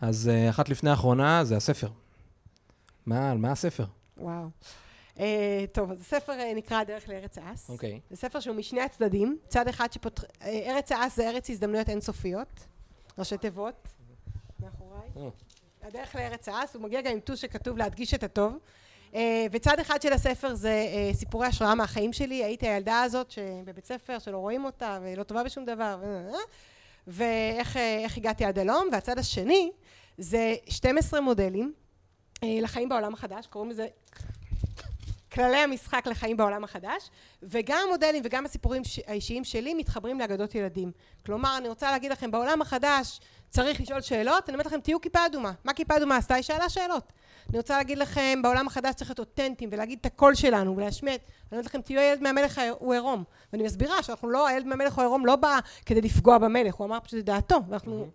[0.01, 1.87] אז אה, אחת לפני האחרונה זה הספר.
[3.05, 3.85] מה, על מה הספר?
[4.17, 4.47] וואו.
[5.19, 7.69] אה, טוב, אז הספר אה, נקרא הדרך לארץ האס.
[7.69, 7.99] אוקיי.
[8.09, 9.37] זה ספר שהוא משני הצדדים.
[9.47, 10.23] צד אחד שפותח...
[10.41, 12.65] אה, ארץ האס זה ארץ הזדמנויות אינסופיות.
[13.17, 13.87] ראשי תיבות.
[14.59, 15.09] מאחוריי.
[15.83, 18.57] הדרך לארץ האס, הוא מגיע גם עם טוש שכתוב להדגיש את הטוב.
[19.15, 22.43] אה, וצד אחד של הספר זה אה, סיפורי השראה מהחיים שלי.
[22.43, 25.99] הייתי הילדה הזאת שבבית ספר שלא רואים אותה ולא טובה בשום דבר.
[27.07, 28.87] ואיך איך הגעתי עד הלום.
[28.91, 29.71] והצד השני
[30.17, 31.73] זה 12 מודלים
[32.43, 33.47] אה, לחיים בעולם החדש.
[33.47, 33.87] קוראים לזה
[35.37, 37.09] כללי המשחק לחיים בעולם החדש,
[37.43, 40.91] וגם המודלים וגם הסיפורים האישיים שלי מתחברים לאגדות ילדים.
[41.25, 43.19] כלומר, אני רוצה להגיד לכם, בעולם החדש
[43.49, 45.51] צריך לשאול שאלות, אני אומרת לכם, תהיו כיפה אדומה.
[45.63, 46.33] מה כיפה אדומה עשתה?
[46.33, 47.13] היא שאלה שאלות.
[47.49, 51.21] אני רוצה להגיד לכם, בעולם החדש צריך להיות אותנטיים ולהגיד את הקול שלנו ולהשמיע את...
[51.21, 53.23] אני אומרת לכם, תהיו הילד מהמלך הוא עירום.
[53.53, 56.99] ואני מסבירה שאנחנו לא, הילד מהמלך הוא עירום לא בא כדי לפגוע במלך, הוא אמר
[56.99, 57.59] פשוט את דעתו.
[57.69, 58.07] ואנחנו...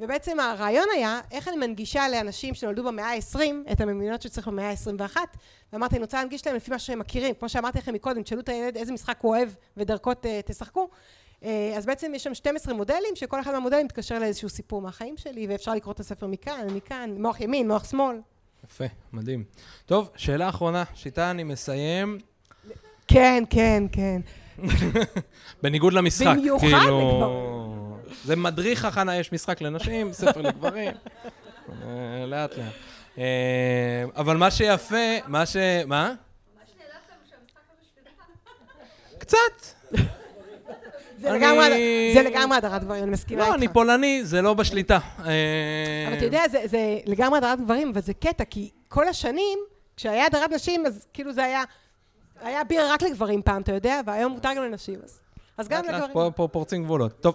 [0.00, 3.38] ובעצם הרעיון היה, איך אני מנגישה לאנשים שנולדו במאה ה-20
[3.72, 5.16] את המיומנויות שצריך במאה ה-21,
[5.72, 7.34] ואמרתי, אני רוצה להנגיש להם לפי מה שהם מכירים.
[7.38, 10.88] כמו שאמרתי לכם מקודם, תשאלו את הילד איזה משחק הוא אוהב ודרכו ת- תשחקו.
[11.44, 15.46] אה, אז בעצם יש שם 12 מודלים, שכל אחד מהמודלים מתקשר לאיזשהו סיפור מהחיים שלי,
[15.46, 18.16] ואפשר לקרוא את הספר מכאן, מכאן, מוח ימין, מוח שמאל.
[18.64, 19.44] יפה, מדהים.
[19.86, 22.18] טוב, שאלה אחרונה, שאיתה אני מסיים.
[23.08, 24.20] כן, כן, כן.
[25.62, 26.26] בניגוד למשחק.
[26.36, 27.55] במיוחד כאילו...
[28.24, 30.90] זה מדריך הכנה, יש משחק לנשים, ספר לגברים.
[31.82, 32.72] אה, לאט לאט.
[33.18, 33.24] אה,
[34.16, 34.96] אבל מה שיפה,
[35.26, 35.56] מה ש...
[35.86, 36.12] מה?
[39.18, 39.36] קצת.
[41.18, 43.50] זה לגמרי, הדרת גברים, אני מסכימה איתך.
[43.50, 44.98] לא, אני פולני, זה לא בשליטה.
[45.18, 45.32] אה,
[46.08, 49.58] אבל אתה יודע, זה, לגמרי הדרת גברים, אבל זה קטע, כי כל השנים,
[49.96, 51.62] כשהיה הדרת נשים, אז כאילו זה היה,
[52.42, 55.20] היה ביר רק לגברים פעם, אתה יודע, והיום מותר גם לנשים, אז,
[55.58, 56.12] אז גם לגברים.
[56.12, 57.20] פה- פה פורצים גבולות.
[57.20, 57.34] טוב,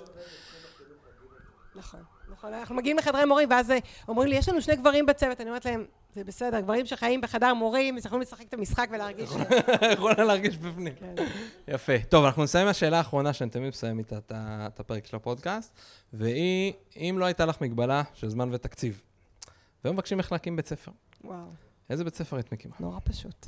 [1.75, 1.99] נכון,
[2.31, 2.53] נכון.
[2.53, 3.73] אנחנו מגיעים לחדרי מורים, ואז
[4.07, 7.53] אומרים לי, יש לנו שני גברים בצוות, אני אומרת להם, זה בסדר, גברים שחיים בחדר
[7.53, 9.29] מורים, יכולים לשחק את המשחק ולהרגיש...
[9.93, 10.93] יכולה להרגיש בפנים.
[10.95, 11.15] כן.
[11.67, 11.93] יפה.
[12.09, 15.73] טוב, אנחנו נסיים עם השאלה האחרונה שאני תמיד מסיים איתה את הפרק של הפודקאסט,
[16.13, 19.01] והיא, אם לא הייתה לך מגבלה של זמן ותקציב,
[19.83, 20.91] והיו מבקשים איך להקים בית ספר,
[21.23, 21.47] וואו,
[21.89, 22.75] איזה בית ספר היית מקימה?
[22.79, 23.45] נורא פשוט.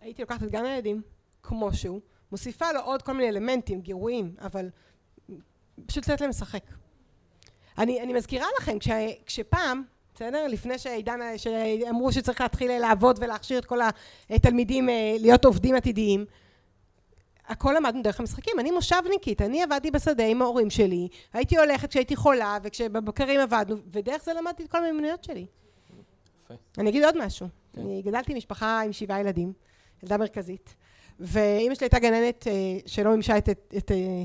[0.00, 1.02] הייתי לוקחת את גן הילדים,
[1.42, 2.00] כמו שהוא,
[2.32, 4.68] מוסיפה לו עוד כל מיני אלמנטים, גירויים, אבל
[5.86, 6.62] פשוט לתת להם לשחק.
[7.78, 8.88] אני, אני מזכירה לכם, כש,
[9.26, 9.82] כשפעם,
[10.14, 10.46] בסדר?
[10.46, 13.78] לפני שעידן, שאמרו שצריך להתחיל לעבוד ולהכשיר את כל
[14.30, 16.24] התלמידים אה, להיות עובדים עתידיים,
[17.48, 18.60] הכל למדנו דרך המשחקים.
[18.60, 24.24] אני מושבניקית, אני עבדתי בשדה עם ההורים שלי, הייתי הולכת כשהייתי חולה וכשבבקרים עבדנו, ודרך
[24.24, 25.46] זה למדתי את כל המיומנויות שלי.
[26.44, 26.54] יפה.
[26.78, 27.48] אני אגיד עוד משהו.
[27.72, 27.80] כן.
[27.80, 29.52] אני גדלתי משפחה עם שבעה ילדים,
[30.02, 30.74] ילדה מרכזית,
[31.20, 32.52] ואימא שלי הייתה גננת אה,
[32.86, 34.24] שלא מימשה את, את, את אה,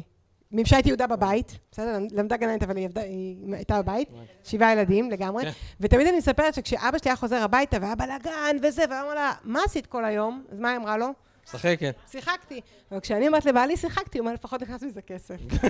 [0.53, 1.97] מימשה את יהודה בבית, בסדר?
[2.11, 4.09] למדה גננת אבל היא, עבדה, היא הייתה בבית,
[4.43, 5.51] שבעה ילדים לגמרי, כן.
[5.79, 9.59] ותמיד אני מספרת שכשאבא שלי היה חוזר הביתה והיה בלאגן וזה, והוא אמר לה, מה
[9.65, 10.43] עשית כל היום?
[10.51, 11.07] אז מה היא אמרה לו?
[11.47, 11.95] משחקת.
[12.11, 12.61] שיחקתי.
[12.91, 15.35] אבל כשאני אומרת לבעלי שיחקתי, הוא אומר, לפחות נכנס מזה כסף.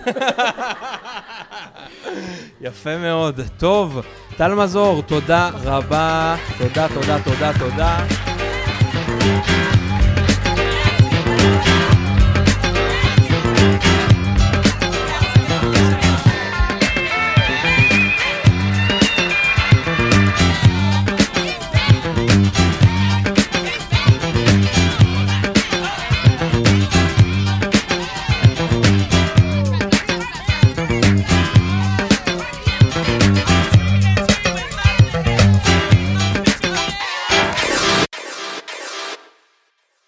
[2.61, 3.39] יפה מאוד.
[3.57, 3.99] טוב,
[4.37, 6.35] טל מזור, תודה רבה.
[6.57, 8.05] תודה, תודה, תודה, תודה.